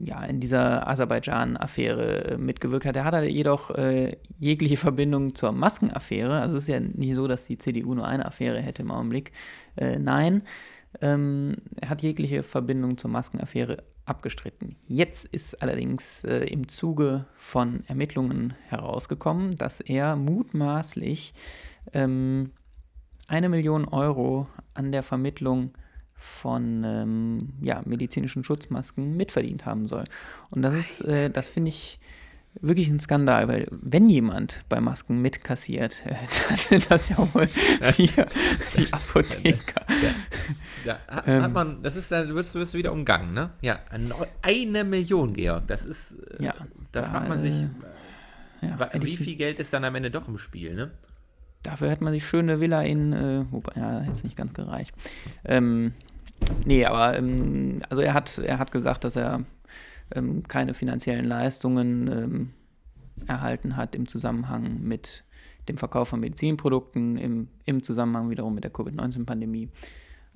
[0.04, 2.96] ja, in dieser Aserbaidschan-Affäre äh, mitgewirkt hat.
[2.96, 6.40] Er hat jedoch äh, jegliche Verbindung zur Maskenaffäre.
[6.40, 9.32] Also es ist ja nicht so, dass die CDU nur eine Affäre hätte im Augenblick.
[9.76, 10.42] Äh, nein,
[11.00, 14.76] ähm, er hat jegliche Verbindung zur Maskenaffäre abgestritten.
[14.87, 21.34] Jetzt ist allerdings äh, im Zuge von Ermittlungen herausgekommen, dass er mutmaßlich
[21.92, 22.52] ähm,
[23.26, 25.72] eine Million Euro an der Vermittlung
[26.18, 30.04] von ähm, ja, medizinischen Schutzmasken mitverdient haben soll.
[30.50, 32.00] Und das ist, äh, das finde ich
[32.61, 36.14] wirklich ein Skandal, weil wenn jemand bei Masken mitkassiert, äh,
[36.48, 37.48] dann sind das ja wohl
[37.96, 38.26] wir,
[38.76, 39.87] die Apotheker.
[40.85, 41.42] Da hat, Ähm.
[41.42, 43.50] hat man, das ist, dann wirst du wirst du wieder umgangen, ne?
[43.61, 43.81] Ja,
[44.42, 45.66] eine Million, Georg.
[45.68, 46.54] Das ist, äh, Ja,
[46.92, 50.11] da, da, fragt man sich, äh, Ja, hätte wie viel Geld ist dann am Ende
[50.11, 50.90] doch im Spiel, ne?
[51.62, 54.94] Dafür hätte man sich schöne Villa in, äh, wobei, ja, hätte es nicht ganz gereicht.
[55.44, 55.92] Ähm,
[56.64, 59.44] nee, aber ähm, also er hat, er hat gesagt, dass er
[60.14, 62.51] ähm, keine finanziellen Leistungen ähm,
[63.27, 65.24] erhalten hat im Zusammenhang mit
[65.68, 69.68] dem Verkauf von Medizinprodukten, im, im Zusammenhang wiederum mit der Covid-19-Pandemie.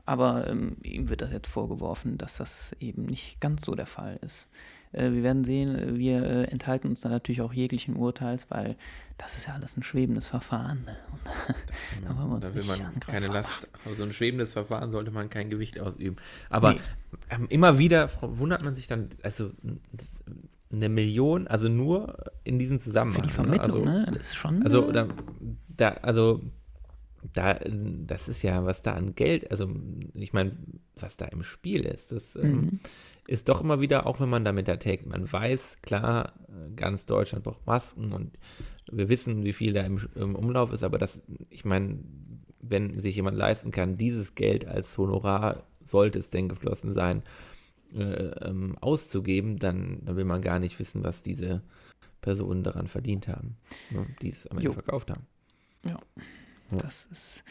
[0.04, 4.18] Aber ähm, ihm wird das jetzt vorgeworfen, dass das eben nicht ganz so der Fall
[4.22, 4.48] ist.
[4.92, 8.76] Äh, wir werden sehen, äh, wir äh, enthalten uns da natürlich auch jeglichen Urteils, weil
[9.18, 10.84] das ist ja alles ein schwebendes Verfahren.
[10.84, 10.96] Ne?
[12.04, 15.50] Da uns Da will man keine Last, auf so ein schwebendes Verfahren sollte man kein
[15.50, 16.16] Gewicht ausüben.
[16.50, 16.80] Aber Nee.
[17.30, 19.50] ähm, immer wieder wundert man sich dann, also
[20.72, 23.22] eine Million, also nur in diesem Zusammenhang.
[23.22, 24.06] Für die Vermittlung, also, ne?
[24.06, 24.62] Das ist schon.
[24.64, 25.08] Also da,
[25.68, 26.40] da also
[27.34, 29.70] da, das ist ja, was da an Geld, also
[30.14, 30.52] ich meine,
[30.96, 32.80] was da im Spiel ist, das ähm, Mhm.
[33.26, 36.32] Ist doch immer wieder, auch wenn man damit erträgt, man weiß, klar,
[36.76, 38.38] ganz Deutschland braucht Masken und
[38.90, 41.98] wir wissen, wie viel da im, im Umlauf ist, aber das, ich meine,
[42.60, 47.22] wenn sich jemand leisten kann, dieses Geld als Honorar, sollte es denn geflossen sein,
[47.94, 51.62] äh, ähm, auszugeben, dann, dann will man gar nicht wissen, was diese
[52.20, 53.56] Personen daran verdient haben,
[53.90, 54.72] ne, die es am Ende Jo.
[54.72, 55.26] verkauft haben.
[55.84, 55.98] Ja,
[56.70, 57.44] das ist.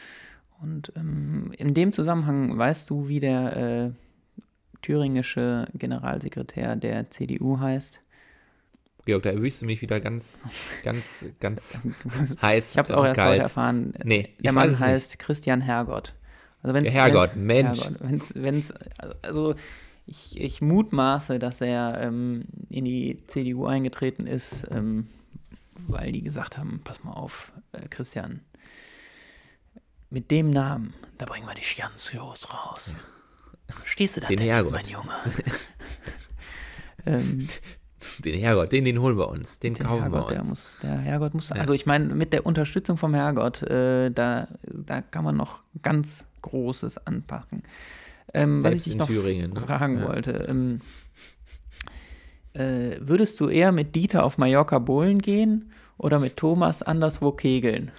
[0.60, 3.90] Und ähm, in dem Zusammenhang weißt du, wie der äh,
[4.82, 8.02] thüringische Generalsekretär der CDU heißt?
[9.04, 10.38] Georg, da erwischst du mich wieder ganz,
[10.84, 11.02] ganz,
[11.40, 11.76] ganz
[12.42, 12.70] heiß.
[12.70, 13.94] Ich habe es auch erst heute erfahren.
[14.04, 14.88] Nee, der Mann weiß es nicht.
[14.88, 16.14] heißt Christian Hergott.
[16.62, 17.80] Also wenn's, Herrgott, wenn's, Mensch.
[17.80, 18.74] Herrgott, wenn's, wenn's,
[19.22, 19.54] also
[20.06, 25.08] ich, ich mutmaße, dass er ähm, in die CDU eingetreten ist, ähm,
[25.88, 28.40] weil die gesagt haben, pass mal auf, äh, Christian,
[30.10, 32.96] mit dem Namen, da bringen wir dich ganz groß raus.
[33.84, 34.72] Stehst du da Den denn, Herrgott.
[34.72, 35.10] mein Junge?
[37.06, 37.48] ähm,
[38.24, 39.58] Den Herrgott, den, den holen wir uns.
[39.58, 40.48] Den, der kaufen Herrgott, wir der uns.
[40.48, 41.56] muss, der Herrgott muss, Ja.
[41.56, 46.26] also ich meine, mit der Unterstützung vom Herrgott, äh, da, da kann man noch ganz
[46.42, 47.62] Großes anpacken.
[48.34, 49.60] Ähm, was ich dich noch Thüringen, ne?
[49.60, 50.08] fragen Ja.
[50.08, 50.80] wollte, ähm,
[52.54, 57.90] äh, würdest du eher mit Dieter auf Mallorca bowlen gehen oder mit Thomas anderswo kegeln?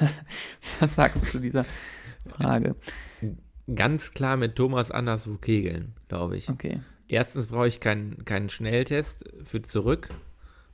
[0.80, 1.64] Was sagst du zu dieser
[2.36, 2.74] Frage?
[3.74, 6.48] Ganz klar mit Thomas anderswo kegeln, glaube ich.
[6.48, 6.80] Okay.
[7.08, 10.08] Erstens brauche ich keinen, keinen Schnelltest für zurück.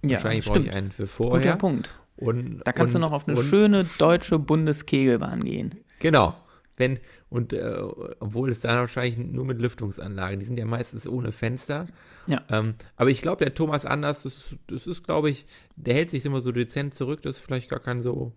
[0.05, 1.57] Ja, Wahrscheinlich brauche ich einen für Guter vorher.
[1.57, 1.99] Punkt.
[2.17, 5.77] Und, Da kannst und, du noch auf eine und, schöne deutsche Bundeskegelbahn gehen.
[6.01, 6.37] Genau.
[6.77, 7.81] Wenn, und äh,
[8.21, 11.87] obwohl es da wahrscheinlich nur mit Lüftungsanlagen, die sind ja meistens ohne Fenster.
[12.27, 12.43] Ja.
[12.51, 16.25] Ähm, aber ich glaube, der Thomas Anders, das, das ist, glaube ich, der hält sich
[16.25, 18.33] immer so dezent zurück, das ist vielleicht gar kein so,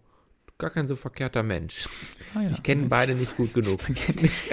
[0.57, 1.87] gar kein so verkehrter Mensch.
[2.33, 2.49] Ah ja.
[2.51, 3.79] Ich kenne beide nicht gut genug.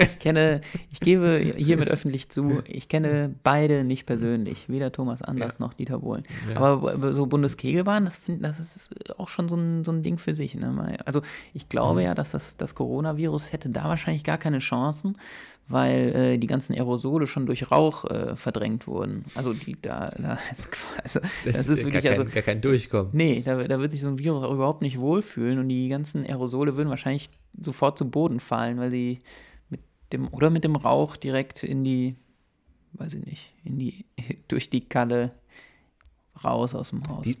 [0.03, 5.59] Ich kenne, ich gebe hiermit öffentlich zu, ich kenne beide nicht persönlich, weder Thomas Anders
[5.59, 6.23] noch Dieter Bohlen.
[6.49, 6.57] Ja.
[6.57, 10.33] Aber so Bundeskegelbahn, das, find, das ist auch schon so ein, so ein Ding für
[10.35, 10.55] sich.
[10.55, 10.97] Ne?
[11.05, 11.21] Also
[11.53, 12.05] ich glaube Mhm.
[12.07, 15.17] ja, dass das, das Coronavirus hätte da wahrscheinlich gar keine Chancen,
[15.67, 19.25] weil äh, die ganzen Aerosole schon durch Rauch äh, verdrängt wurden.
[19.35, 20.37] Also die da, da
[21.03, 23.11] also, das, ist wirklich, gar, kein, also gar kein Durchkommen.
[23.13, 26.25] Nee, da, da wird sich so ein Virus auch überhaupt nicht wohlfühlen und die ganzen
[26.25, 29.21] Aerosole würden wahrscheinlich sofort zu Boden fallen, weil sie
[29.69, 32.15] mit dem oder mit dem Rauch direkt in die,
[32.93, 34.05] weiß ich nicht, in die,
[34.47, 35.31] durch die Kalle
[36.43, 37.23] raus aus dem Haus.
[37.23, 37.37] Die,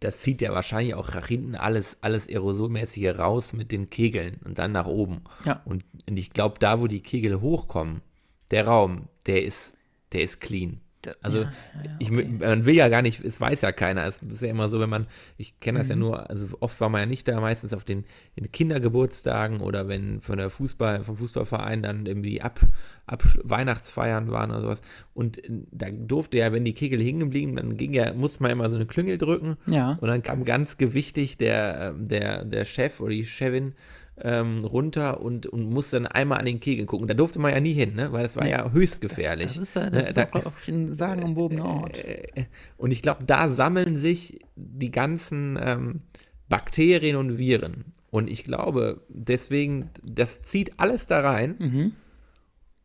[0.00, 4.58] das zieht ja wahrscheinlich auch nach hinten alles, alles Aerosolmäßige raus mit den Kegeln und
[4.58, 5.22] dann nach oben.
[5.44, 5.62] Ja.
[5.64, 8.02] Und, und ich glaube, da, wo die Kegel hochkommen,
[8.50, 9.76] der Raum, der ist,
[10.12, 10.80] der ist clean.
[11.22, 11.52] Also ja,
[11.98, 14.04] ich, man will ja gar nicht, es weiß ja keiner.
[14.06, 15.82] Es ist ja immer so, wenn man, ich kenne Mhm.
[15.82, 18.04] das ja nur, also oft war man ja nicht da, meistens auf den,
[18.52, 22.60] Kindergeburtstagen oder wenn von der Fußball, vom Fußballverein dann irgendwie ab,
[23.06, 24.80] ab Weihnachtsfeiern waren oder sowas.
[25.14, 28.52] Und äh, da durfte ja, wenn die Kegel hängen blieben, dann ging ja, musste man
[28.52, 29.56] immer so eine Klüngel drücken.
[29.66, 29.98] Ja.
[30.00, 33.74] Und dann kam ganz gewichtig der, ähm, der, der Chef oder die Chefin
[34.22, 37.06] ähm, runter und, und musste dann einmal an den Kegel gucken.
[37.06, 38.12] Da durfte man ja nie hin, ne?
[38.12, 38.50] weil das war Nee.
[38.52, 39.48] ja höchst gefährlich.
[39.48, 41.98] Das ist, ja- Ne, das ist da- auch, ein sagenumwobener Ort.
[41.98, 42.46] äh,
[42.78, 46.00] Und ich glaube, da sammeln sich die ganzen ähm,
[46.48, 47.92] Bakterien und Viren.
[48.10, 51.92] Und ich glaube, deswegen, das zieht alles da rein Mhm.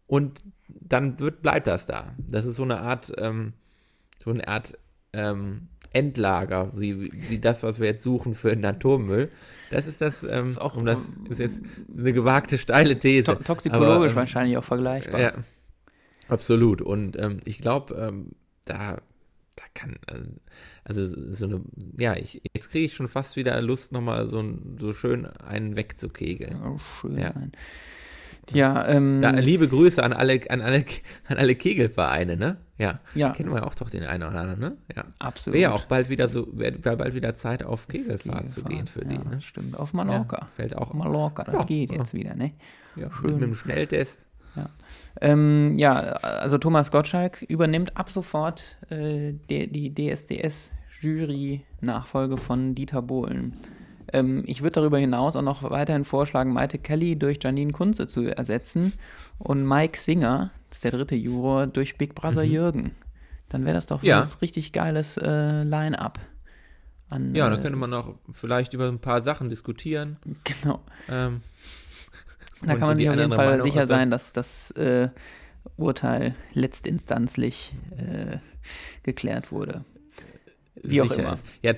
[0.08, 2.13] und dann wird, bleibt das da.
[2.17, 3.54] Das ist so eine Art, ähm,
[4.24, 4.78] so eine Art
[5.13, 9.30] ähm, Endlager, wie, wie, wie das, was wir jetzt suchen für den Atommüll.
[9.72, 11.60] Das ist das, ähm, ist auch, um das ist jetzt
[11.98, 13.24] eine gewagte, steile These.
[13.24, 15.20] To toxikologisch Aber, ähm, wahrscheinlich auch vergleichbar.
[15.20, 15.34] ja,
[16.28, 16.82] absolut.
[16.82, 18.32] Und ähm, ich glaube, ähm,
[18.66, 18.98] da,
[19.56, 20.20] da kann, äh,
[20.84, 21.62] also so eine,
[21.98, 24.44] ja, ich, jetzt kriege ich schon fast wieder Lust, nochmal so,
[24.80, 26.62] so schön einen wegzukegeln.
[26.64, 27.18] Oh, schön.
[27.18, 27.34] Ja.
[28.52, 30.84] Ja, ähm, Da, liebe Grüße an alle, an alle,
[31.28, 32.58] an alle Kegelvereine, ne?
[32.78, 33.00] Ja.
[33.14, 33.32] Ja.
[33.32, 34.78] Kennen wir ja auch doch den einen oder anderen, ne?
[34.96, 35.06] Ja.
[35.20, 35.54] absolut.
[35.54, 38.88] Wäre ja auch bald wieder so, wäre wär bald wieder Zeit, auf Kegelfahrt zu gehen
[38.88, 39.42] für ja, die, ne?
[39.42, 40.38] Stimmt, auf Mallorca.
[40.42, 41.98] Ja, fällt auch Auf Mallorca, das Ja, geht ja.
[41.98, 42.54] jetzt wieder, ne?
[42.96, 43.36] Ja, schön.
[43.36, 44.26] mit einem Schnelltest.
[45.20, 53.54] Ähm, ja, also Thomas Gottschalk übernimmt ab sofort äh, der, die DSDS-Jury-Nachfolge von Dieter Bohlen.
[54.14, 58.26] Ähm, ich würde darüber hinaus auch noch weiterhin vorschlagen, Maite Kelly durch Janine Kunze zu
[58.26, 58.94] ersetzen
[59.38, 62.92] und Mike Singer, das ist der dritte Juror, durch Big Brother Jürgen.
[63.50, 64.08] Dann wäre das doch Mhm.
[64.08, 64.22] Ja.
[64.24, 66.20] ein richtig geiles äh, Line-Up.
[67.10, 70.18] an, Ja, äh, dann könnte man auch vielleicht über ein paar Sachen diskutieren.
[70.46, 70.82] Genau.
[71.10, 71.42] Ähm,
[72.62, 75.10] Da kann man sich auf jeden Fall Meinung sicher sein, dass das äh,
[75.78, 78.38] Urteil letztinstanzlich äh,
[79.04, 79.84] geklärt wurde.
[80.76, 81.34] Wie auch immer.
[81.34, 81.44] ist.
[81.62, 81.74] Ja,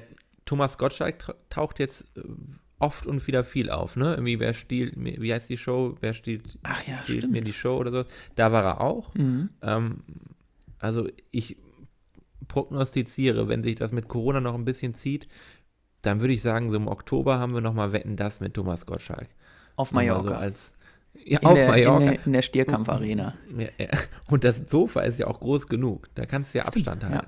[0.45, 2.21] Thomas Gottschalk taucht jetzt äh,
[2.79, 4.11] oft und wieder viel auf, ne?
[4.15, 5.95] Irgendwie, wer stiehlt, mir- wie heißt die Show?
[6.01, 8.03] Wer stiehlt, Ach ja, stiehlt mir die Show oder so?
[8.35, 9.13] Da war er auch.
[9.15, 9.49] Mhm.
[9.61, 10.03] Ähm,
[10.79, 11.57] also ich
[12.47, 15.27] prognostiziere, wenn sich das mit Corona noch ein bisschen zieht,
[16.01, 19.29] dann würde ich sagen, so im Oktober haben wir nochmal Wetten, das mit Thomas Gottschalk.
[19.77, 20.27] Auf Mallorca.
[20.27, 20.73] So als,
[21.23, 22.03] ja, in, auf der, Mallorca.
[22.03, 23.33] In, der, in der Stierkampfarena.
[23.57, 23.87] Ja, ja.
[24.29, 26.09] Und das Sofa ist ja auch groß genug.
[26.15, 27.23] Da kannst du ja Abstand ja.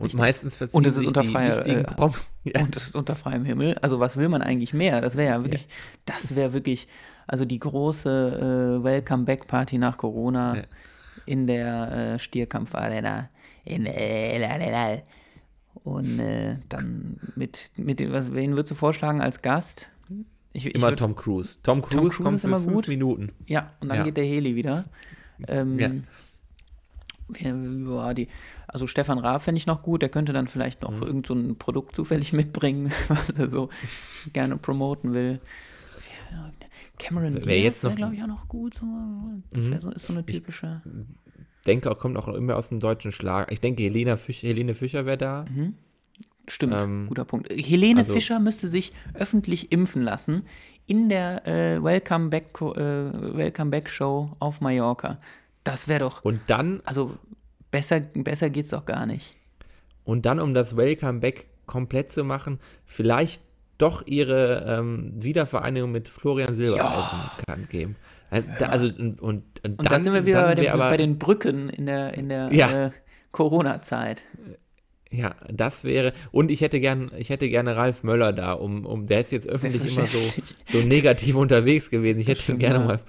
[0.00, 0.18] Und Richtig.
[0.18, 1.84] meistens verziehen Und es ist unter freier- äh,
[2.44, 2.62] ja.
[2.62, 3.76] Und das ist unter freiem Himmel.
[3.82, 5.00] Also was will man eigentlich mehr?
[5.02, 5.68] Das wäre ja wirklich,
[6.06, 6.88] das wäre wirklich,
[7.26, 10.62] also die große äh, Welcome Back Party nach Corona Ja.
[11.26, 13.28] in der äh, Stierkampfarena.
[13.64, 15.02] In äh.
[15.84, 19.90] Und äh, dann mit, mit dem, was, wen würdest du vorschlagen als Gast?
[20.52, 21.58] Ich, ich Immer würd- Tom Cruise.
[21.62, 22.88] Tom Cruise, Cruise kommt ist immer gut.
[22.88, 23.32] Minuten.
[23.46, 24.04] Ja, und dann Ja.
[24.04, 24.84] geht der Heli wieder.
[25.46, 25.90] Ähm, Ja.
[27.38, 28.28] Ja, die,
[28.68, 30.98] also Stefan Raab fände ich noch gut, der könnte dann vielleicht Mhm.
[30.98, 33.68] noch irgend so ein Produkt zufällig mitbringen, was er so
[34.32, 35.40] gerne promoten will.
[36.98, 38.74] Cameron Diaz jetzt wäre, noch- glaube ich, auch noch gut.
[38.74, 38.86] So,
[39.52, 39.70] das Mhm.
[39.72, 40.82] wär so, ist so eine typische.
[41.66, 43.50] Denke auch, kommt auch immer aus dem deutschen Schlag.
[43.52, 45.44] Ich denke, Helena Fisch, Helene Fischer wäre da.
[46.46, 47.48] Stimmt, Ähm, guter Punkt.
[47.50, 50.44] Helene also- Fischer müsste sich öffentlich impfen lassen
[50.86, 52.64] in der äh, Welcome, Back, äh,
[53.36, 55.18] Welcome Back Show auf Mallorca.
[55.64, 57.16] Das wäre doch, Und dann, also
[57.70, 59.34] besser, besser geht's doch gar nicht.
[60.04, 63.42] und dann, um das Welcome Back komplett zu machen, vielleicht
[63.78, 67.96] doch ihre ähm, Wiedervereinigung mit Florian Silbereisen bekannt geben.
[68.30, 70.96] Äh, Also, und, und, und, Und dann, da sind wir wieder bei, wär aber, bei
[70.96, 72.86] den Brücken in der, in der Ja.
[72.86, 72.90] äh,
[73.32, 74.24] Corona-Zeit.
[75.12, 76.12] Ja, das wäre.
[76.30, 79.48] Und ich hätte gern, ich hätte gerne Ralf Möller da, um, um der ist jetzt
[79.48, 80.18] öffentlich immer so,
[80.66, 82.20] so negativ unterwegs gewesen.
[82.20, 83.00] Ich hätte ihn gerne mal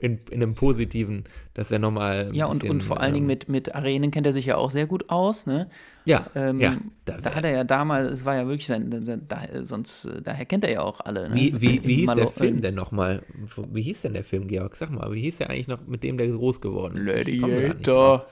[0.00, 2.30] in, in einem positiven, dass er nochmal.
[2.32, 4.70] Ja, und, und vor allen Dingen ähm, mit, mit Arenen kennt er sich ja auch
[4.70, 5.68] sehr gut aus, ne?
[6.04, 6.76] Ja, Ähm, ja.
[7.06, 10.20] da, Da, hat er ja damals, es war ja wirklich sein, sein da, sonst, äh,
[10.22, 11.28] daher kennt er ja auch alle.
[11.30, 11.34] Ne?
[11.34, 13.22] wie, wie, wie hieß der Malo- Film denn nochmal?
[13.72, 14.76] Wie hieß denn der Film, Georg?
[14.76, 17.04] Sag mal, wie hieß der eigentlich noch, mit dem der groß geworden ist?
[17.06, 18.26] Gladiator.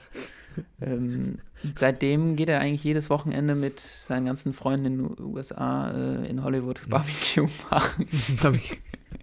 [0.81, 1.39] ähm,
[1.75, 6.43] seitdem geht er eigentlich jedes Wochenende mit seinen ganzen Freunden in den USA äh, in
[6.43, 6.89] Hollywood Hm.
[6.89, 8.05] Barbecue machen.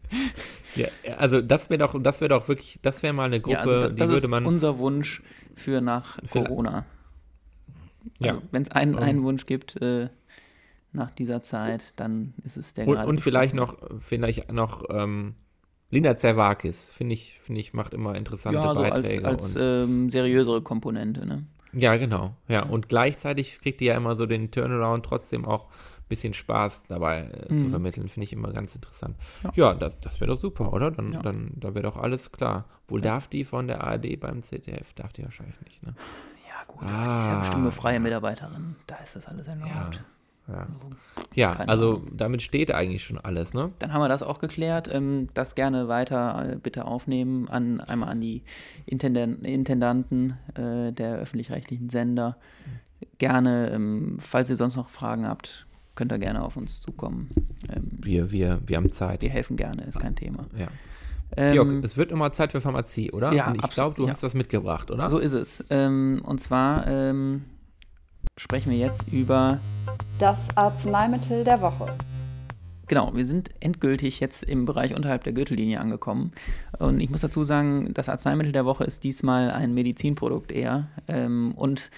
[0.74, 0.87] Ja,
[1.18, 3.81] also das wäre doch, das wäre doch wirklich, das wäre mal eine Gruppe, ja, also
[3.83, 4.46] da, die das würde ist man.
[4.46, 5.22] unser Wunsch
[5.55, 6.87] für nach Für- Corona.
[8.18, 8.31] ja.
[8.33, 10.09] Also, Wenn es einen, einen Wunsch gibt äh,
[10.92, 15.35] nach dieser Zeit, dann ist es der Und, und vielleicht noch, vielleicht noch ähm,
[15.90, 19.28] Lina Zerwakis, finde ich, finde ich, macht immer interessante ja, so als, Beiträge.
[19.28, 21.26] als und, ähm, seriösere Komponente.
[21.26, 21.44] Ne?
[21.74, 22.35] ja, genau.
[22.48, 25.68] Ja, und gleichzeitig kriegt die ja immer so den Turnaround trotzdem auch
[26.12, 27.70] bisschen Spaß dabei äh, zu Mhm.
[27.70, 28.09] vermitteln.
[28.09, 29.16] Finde ich immer ganz interessant.
[29.42, 29.51] Ja.
[29.55, 30.90] Ja, das, das wäre doch super, oder?
[30.90, 31.22] Dann, Ja.
[31.22, 32.66] dann da wäre doch alles klar.
[32.88, 34.92] Wohl darf die von der ARD beim ZDF?
[34.94, 35.94] Darf die wahrscheinlich nicht, ne?
[36.48, 37.66] Ja, gut, aber die ist ja bestimmt Ah.
[37.66, 38.77] eine freie Mitarbeiterin.
[38.87, 39.70] Da ist das alles erlaubt.
[39.70, 39.90] Ja.
[40.48, 40.70] Also,
[41.35, 42.16] Ja, also Ahnung.
[42.16, 43.70] damit steht eigentlich schon alles, ne?
[43.79, 44.92] Dann haben wir das auch geklärt.
[44.92, 47.48] Ähm, das gerne weiter äh, bitte aufnehmen.
[47.48, 48.42] An, einmal an die
[48.87, 52.37] Intendanten äh, der öffentlich-rechtlichen Sender.
[53.18, 57.31] Gerne, ähm, falls ihr sonst noch Fragen habt, könnt ihr gerne auf uns zukommen.
[57.68, 59.22] Ähm, Wir, wir, wir haben Zeit.
[59.22, 60.46] wir helfen gerne, ist kein Thema.
[60.57, 60.68] Ja.
[61.37, 63.33] Ähm, Georg, es wird immer Zeit für Pharmazie, oder?
[63.33, 64.12] ja, Und ich glaube, du ja.
[64.12, 65.09] hast das mitgebracht, oder?
[65.09, 65.64] So ist es.
[65.70, 67.44] Ähm, und zwar ähm,
[68.37, 69.59] sprechen wir jetzt über
[70.18, 71.96] Das Arzneimittel der Woche.
[72.88, 76.33] Genau, wir sind endgültig jetzt im Bereich unterhalb der Gürtellinie angekommen.
[76.78, 80.88] Und ich muss dazu sagen, das Arzneimittel der Woche ist diesmal ein Medizinprodukt eher.
[81.09, 81.90] Ähm, und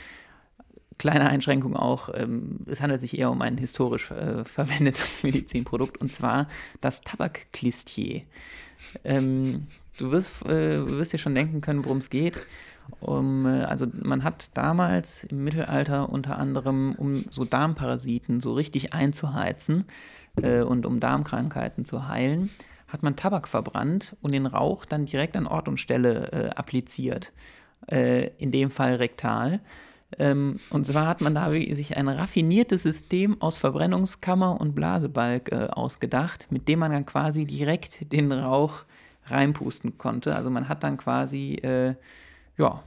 [0.99, 6.13] kleine Einschränkung auch, ähm, es handelt sich eher um ein historisch äh, verwendetes Medizinprodukt, und
[6.13, 6.49] zwar
[6.81, 8.23] das Tabakklistier.
[9.05, 9.67] Ähm,
[9.99, 12.39] du wirst, äh, wirst dir schon denken können, worum es geht.
[13.01, 18.93] Um, äh, also man hat damals im Mittelalter unter anderem, um so Darmparasiten so richtig
[18.93, 19.85] einzuheizen
[20.43, 22.51] äh, und um Darmkrankheiten zu heilen,
[22.89, 27.33] hat man Tabak verbrannt und den Rauch dann direkt an Ort und Stelle äh, appliziert.
[27.91, 29.61] Äh, in dem Fall rektal.
[30.19, 35.69] Ähm, und zwar hat man da sich ein raffiniertes System aus Verbrennungskammer und Blasebalg äh,
[35.71, 38.85] ausgedacht, mit dem man dann quasi direkt den Rauch
[39.27, 40.37] reinpusten konnte.
[40.37, 41.95] Also man hat dann quasi, äh,
[42.59, 42.83] ja,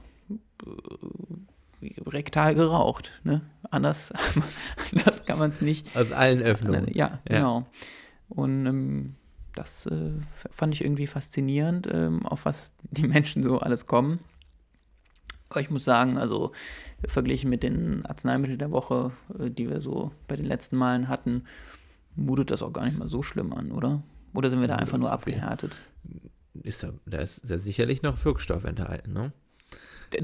[0.64, 3.12] äh, rektal geraucht.
[3.24, 3.42] Ne?
[3.70, 4.12] Anders,
[4.92, 5.96] anders kann man es nicht.
[5.96, 6.86] Aus allen Öffnungen.
[6.92, 7.66] Ja, genau.
[8.28, 9.14] Und ähm,
[9.54, 10.12] das äh,
[10.50, 14.20] fand ich irgendwie faszinierend, ähm, auf was die Menschen so alles kommen.
[15.50, 16.52] Aber ich muss sagen, also
[17.06, 21.44] verglichen mit den Arzneimitteln der Woche, äh, die wir so bei den letzten Malen hatten,
[22.16, 24.02] mutet das auch gar nicht mal so schlimm an, oder?
[24.34, 25.76] Oder sind wir da Ja, einfach nur abgehärtet?
[26.62, 29.32] Ist da, da ist ja sicherlich noch Wirkstoff enthalten, ne?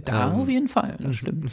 [0.04, 1.52] Da Ähm, auf jeden Fall, das stimmt.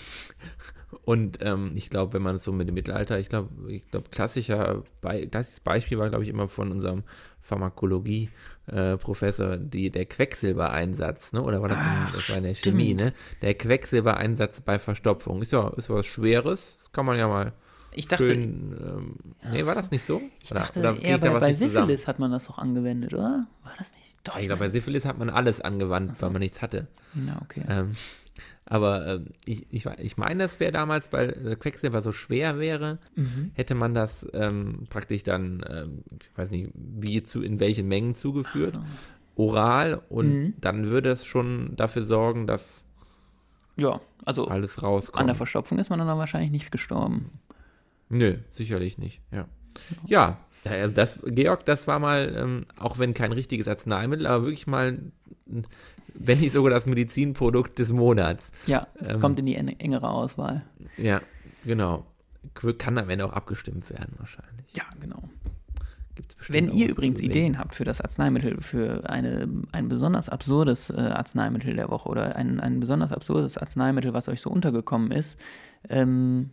[1.06, 4.10] Und ähm, ich glaube, wenn man es so mit dem Mittelalter, ich glaube, ich glaube,
[4.10, 7.04] klassischer Be klassisches Beispiel war, glaube ich, immer von unserem
[7.42, 11.42] Pharmakologie-Professor, die der Quecksilbereinsatz, ne?
[11.42, 12.56] Oder war das, Ach, das war in der.
[12.56, 13.14] Chemie, ne?
[13.42, 15.42] Der Quecksilbereinsatz bei Verstopfung.
[15.42, 17.54] Ist ja, ist was Schweres, das kann man ja mal
[17.94, 18.76] Ich dachte, schön.
[18.80, 19.16] Ähm,
[19.52, 20.22] nee, war das nicht so?
[20.44, 21.88] ich Oder- dachte oder krieg eher ich da bei, bei nicht zusammen?
[21.88, 23.48] Syphilis hat man das doch angewendet, oder?
[23.64, 24.02] War das nicht?
[24.24, 26.24] Doch, Ich glaube, bei Syphilis hat man alles angewandt, so.
[26.24, 26.88] weil man nichts hatte.
[27.16, 27.64] Ja, okay.
[27.68, 27.96] Ähm,
[28.72, 33.00] aber ähm, ich, ich, ich meine, das wäre damals, weil äh, Quecksilber so schwer wäre,
[33.16, 33.52] Mhm.
[33.54, 38.16] hätte man das ähm, praktisch dann, ähm, ich weiß nicht, wie zu, in welchen Mengen
[38.16, 38.80] zugeführt,
[39.36, 40.54] oral und Mhm.
[40.62, 42.86] dann würde es schon dafür sorgen, dass
[43.76, 45.20] Ja, also alles rauskommt.
[45.20, 47.30] an der Verstopfung ist man dann wahrscheinlich nicht gestorben.
[48.08, 49.48] Nö, sicherlich nicht, ja.
[50.06, 54.44] Ja, ja, also das, Georg, das war mal, ähm, auch wenn kein richtiges Arzneimittel, aber
[54.44, 55.00] wirklich mal,
[56.14, 58.52] wenn nicht sogar das Medizinprodukt des Monats.
[58.68, 60.64] Ja, Ähm, kommt in die en engere Auswahl.
[60.98, 61.22] Ja,
[61.66, 62.06] genau.
[62.78, 64.66] Kann am Ende auch abgestimmt werden, wahrscheinlich.
[64.74, 65.24] Ja, genau.
[66.48, 67.20] Wenn ihr übrigens.
[67.20, 72.36] Ideen habt für das Arzneimittel, für eine, ein besonders absurdes äh, Arzneimittel der Woche oder
[72.36, 75.40] ein, ein besonders absurdes Arzneimittel, was euch so untergekommen ist,
[75.90, 76.52] ähm,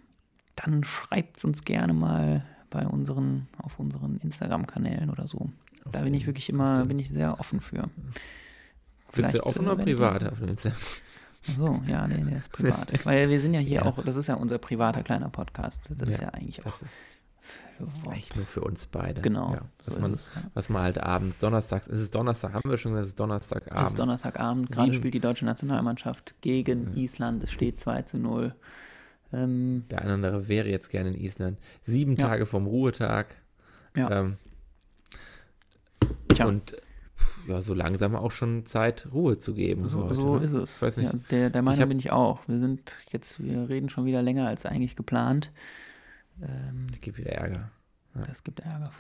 [0.56, 5.50] dann schreibt es uns gerne mal bei unseren, auf unseren Instagram-Kanälen oder so.
[5.90, 7.88] Da bin ich wirklich immer, bin ich sehr offen für.
[9.12, 10.78] Bist du offen oder privat auf dem Instagram?
[11.57, 12.92] So, ja, nee, der ist privat.
[13.07, 13.85] Weil wir sind ja hier Ja.
[13.87, 15.90] auch, das ist ja unser privater kleiner Podcast.
[15.96, 16.74] Das ist Ja, ja eigentlich auch.
[18.07, 19.20] Eigentlich nur für uns beide.
[19.22, 20.42] Genau, Ja, so was, ist man, es, ja.
[20.52, 23.82] was man halt abends, donnerstags, es ist Donnerstag, haben wir schon gesagt, es ist Donnerstagabend.
[23.84, 28.55] Es ist Donnerstagabend, gerade spielt die deutsche Nationalmannschaft gegen Island, es steht 2 zu 0.
[29.33, 31.59] Ähm, Der eine oder andere wäre jetzt gerne in Island.
[31.85, 32.29] Sieben Ja.
[32.29, 33.37] Tage vom Ruhetag.
[33.97, 34.11] Ja.
[34.11, 34.37] Ähm,
[36.45, 36.76] Und
[37.47, 39.87] ja, so langsam auch schon Zeit, Ruhe zu geben.
[39.89, 40.45] So, heute, so ne?
[40.45, 40.76] ist es.
[40.76, 41.07] Ich weiß nicht.
[41.07, 42.47] Ja, also der, der Meinung hab- bin ich auch.
[42.47, 45.51] Wir sind jetzt, wir reden schon wieder länger als eigentlich geplant.
[46.43, 47.70] Ähm, Es gibt wieder Ärger.
[48.14, 48.93] das gibt Ärger.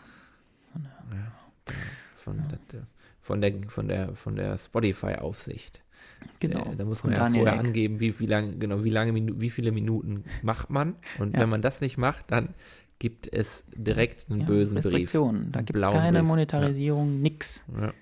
[0.72, 2.52] Von, der,
[3.20, 5.80] von der, von der, von der Spotify-Aufsicht.
[6.40, 6.72] Genau.
[6.72, 7.58] Äh, da muss man ja vorher Eck.
[7.58, 10.94] angeben, wie, wie lange, genau, wie lange wie viele Minuten macht man.
[11.18, 11.40] Und Ja.
[11.40, 12.50] wenn man das nicht macht, dann
[13.00, 14.84] gibt es direkt einen Ja, bösen Brief.
[14.86, 15.52] Restriktionen.
[15.52, 16.28] Da Einen gibt es keine Brief.
[16.28, 17.64] Monetarisierung, nix.
[17.80, 17.92] Ja.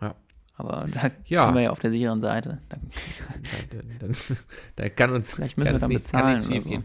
[0.00, 0.14] Ja.
[0.56, 1.44] Aber da Ja.
[1.44, 2.58] sind wir ja auf der sicheren Seite.
[2.68, 2.76] Da,
[3.70, 4.14] Da, da, da,
[4.76, 6.84] da kann uns Vielleicht müssen wir dann nichts- bezahlen nichts schief gehen.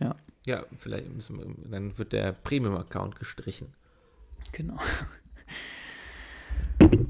[0.00, 0.14] Ja.
[0.44, 3.68] Ja, vielleicht müssen wir, dann wird der Premium-Account gestrichen.
[4.52, 4.76] genau.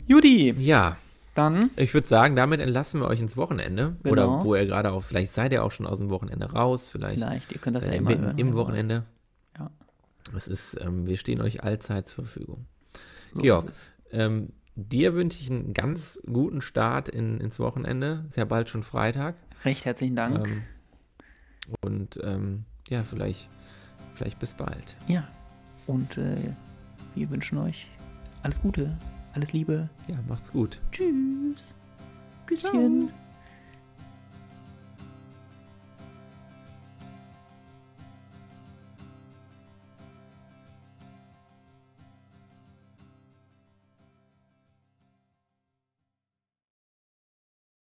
[0.07, 0.97] Judy, Ja,
[1.37, 3.97] dann ich würde sagen, damit entlassen wir euch ins Wochenende.
[4.03, 4.13] Genau.
[4.13, 7.19] Oder wo ihr gerade auch, vielleicht seid ihr auch schon aus dem Wochenende raus, vielleicht,
[7.19, 8.39] vielleicht, ihr könnt das ja äh, immer hören.
[8.39, 9.05] im ihr Wochenende.
[9.59, 9.71] Ja.
[10.37, 12.67] Es ist, ähm, wir stehen euch allzeit zur Verfügung.
[13.35, 13.67] So Georg.
[14.13, 18.25] Ähm, dir wünsche ich einen ganz guten Start in, ins Wochenende.
[18.29, 19.37] Ist ja bald schon Freitag.
[19.65, 20.47] Recht herzlichen Dank.
[20.47, 20.63] Ähm,
[21.81, 23.49] und ähm, ja, vielleicht,
[24.15, 24.97] vielleicht bis bald.
[25.09, 25.27] Ja.
[25.87, 26.37] Und äh,
[27.15, 27.89] wir wünschen euch
[28.43, 28.97] alles Gute,
[29.37, 29.89] alles Liebe.
[30.09, 30.81] Ja, macht's gut.
[30.91, 31.75] Tschüss.
[32.47, 33.11] Küsschen.